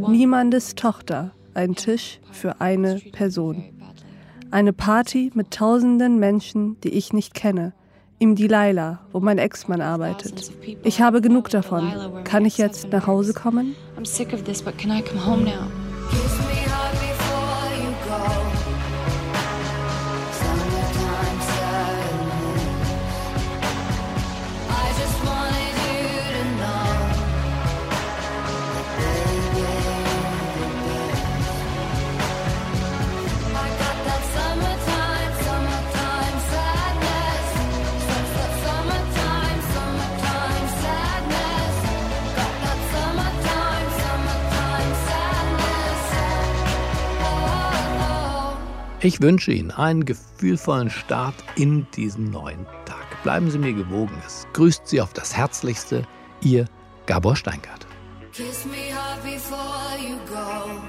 Niemandes 0.09 0.75
Tochter, 0.75 1.31
ein 1.53 1.75
Tisch 1.75 2.19
für 2.31 2.61
eine 2.61 2.99
Person. 3.11 3.63
Eine 4.51 4.73
Party 4.73 5.31
mit 5.33 5.51
tausenden 5.51 6.19
Menschen, 6.19 6.79
die 6.81 6.89
ich 6.89 7.13
nicht 7.13 7.33
kenne. 7.33 7.73
Im 8.19 8.35
Delilah, 8.35 8.99
wo 9.11 9.19
mein 9.19 9.37
Ex-Mann 9.37 9.81
arbeitet. 9.81 10.51
Ich 10.83 11.01
habe 11.01 11.21
genug 11.21 11.49
davon. 11.49 11.91
Kann 12.23 12.45
ich 12.45 12.57
jetzt 12.57 12.89
nach 12.89 13.07
Hause 13.07 13.33
kommen? 13.33 13.75
I'm 13.97 14.05
sick 14.05 14.31
of 14.33 14.43
this, 14.43 14.61
but 14.61 14.77
can 14.77 14.91
I 14.91 15.01
come 15.01 15.25
home 15.25 15.43
now? 15.43 16.62
Ich 49.05 49.21
wünsche 49.21 49.51
Ihnen 49.51 49.71
einen 49.71 50.05
gefühlvollen 50.05 50.89
Start 50.89 51.35
in 51.57 51.85
diesen 51.91 52.31
neuen 52.31 52.65
Tag. 52.85 53.21
Bleiben 53.23 53.51
Sie 53.51 53.57
mir 53.57 53.73
gewogen. 53.73 54.17
Es 54.25 54.47
grüßt 54.53 54.87
Sie 54.87 55.01
auf 55.01 55.11
das 55.11 55.35
Herzlichste, 55.35 56.07
Ihr 56.39 56.69
Gabor 57.05 57.35
Steingart. 57.35 57.85
Kiss 58.31 58.65
me 58.65 58.93
hard 58.95 59.21
before 59.21 59.97
you 59.99 60.15
go. 60.25 60.81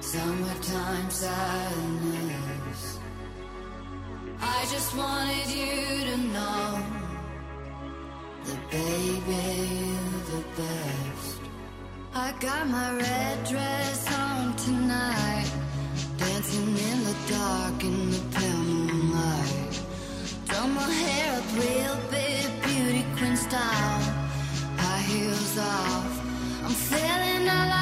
Summertime 0.00 1.08
sadness. 1.08 3.00
I 4.38 4.66
just 4.70 4.94
wanted 4.94 5.48
you 5.48 6.04
to 6.04 6.18
know 6.34 6.78
that 8.44 8.70
baby 8.70 9.40
you're 9.88 10.24
the 10.26 10.44
best. 10.58 11.40
I 12.14 12.34
got 12.40 12.68
my 12.68 12.92
red 12.98 13.42
dress 13.48 14.06
on 14.12 14.54
tonight. 14.56 15.61
Dancing 16.42 16.76
in 16.76 17.04
the 17.04 17.14
dark 17.28 17.84
in 17.84 18.10
the 18.10 18.18
pale 18.36 18.56
moonlight. 18.56 19.80
Done 20.46 20.74
my 20.74 20.82
hair 20.82 21.38
up 21.38 21.44
real 21.54 21.96
big, 22.10 22.62
beauty 22.62 23.04
queen 23.16 23.36
style. 23.36 24.02
High 24.76 24.98
heels 24.98 25.58
off, 25.58 26.64
I'm 26.64 26.72
feeling 26.72 27.48
alive. 27.48 27.81